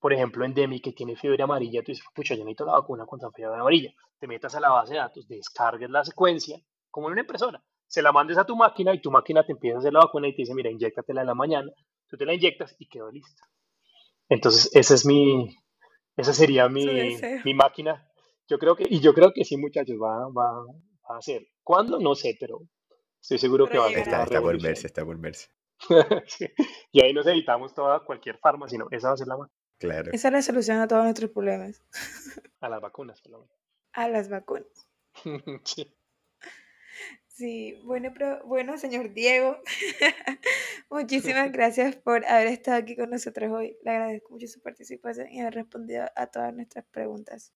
[0.00, 3.30] por ejemplo, endémica que tiene fiebre amarilla, tú dices, pucha, yo necesito la vacuna contra
[3.30, 3.92] fiebre amarilla.
[4.18, 6.58] Te metas a la base de datos, descargues la secuencia,
[6.90, 9.76] como en una impresora, se la mandes a tu máquina y tu máquina te empieza
[9.76, 11.70] a hacer la vacuna y te dice, mira, inyéctatela en la mañana,
[12.08, 13.44] tú te la inyectas y quedó lista.
[14.28, 15.54] Entonces, esa es mi,
[16.16, 18.08] esa sería mi, mi máquina.
[18.48, 20.64] Yo creo que, y yo creo que sí, muchachos, va, va,
[21.10, 21.46] va a ser.
[21.62, 21.98] ¿Cuándo?
[21.98, 22.60] No sé, pero
[23.20, 25.48] estoy seguro que va a ser Está, está por verse, está por verse.
[26.26, 26.46] Sí.
[26.92, 29.58] Y ahí nos evitamos toda cualquier farma, sino esa va a ser la máquina.
[29.78, 30.10] Claro.
[30.12, 31.82] Esa es la solución a todos nuestros problemas.
[32.60, 33.56] A las vacunas, por lo menos.
[33.92, 34.88] A las vacunas.
[35.64, 35.92] Sí.
[37.32, 39.56] Sí, bueno, pero, bueno, señor Diego,
[40.90, 43.76] muchísimas gracias por haber estado aquí con nosotros hoy.
[43.82, 47.54] Le agradezco mucho su participación y haber respondido a todas nuestras preguntas.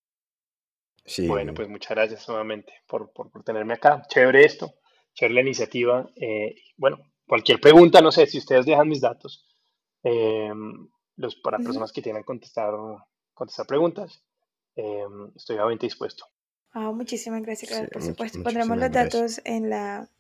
[1.04, 4.02] Sí, Bueno, pues muchas gracias nuevamente por, por, por tenerme acá.
[4.08, 4.74] Chévere esto,
[5.12, 6.10] chévere la iniciativa.
[6.16, 9.46] Eh, bueno, cualquier pregunta, no sé, si ustedes dejan mis datos,
[10.02, 10.50] eh,
[11.16, 12.72] los, para personas que quieran contestar,
[13.34, 14.24] contestar preguntas,
[14.74, 15.04] eh,
[15.36, 16.24] estoy obviamente dispuesto.
[16.78, 18.42] Ah, muchísimas gracias, Sí, claro, por much- supuesto.
[18.42, 19.14] Pondremos los gracias.
[19.14, 20.10] datos en la,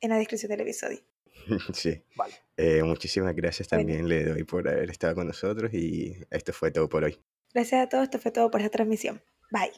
[0.00, 0.98] en la descripción del episodio.
[1.72, 2.02] Sí.
[2.16, 2.34] Vale.
[2.56, 3.82] Eh, muchísimas gracias Bueno.
[3.84, 7.16] también le doy por haber estado con nosotros y esto fue todo por hoy.
[7.54, 9.22] Gracias a todos, esto fue todo por esta transmisión.
[9.52, 9.70] Bye.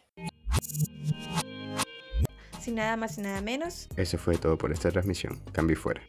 [2.61, 5.39] Sin nada más y nada menos, Eso fue todo por esta transmisión.
[5.53, 6.03] Cambio y fuera.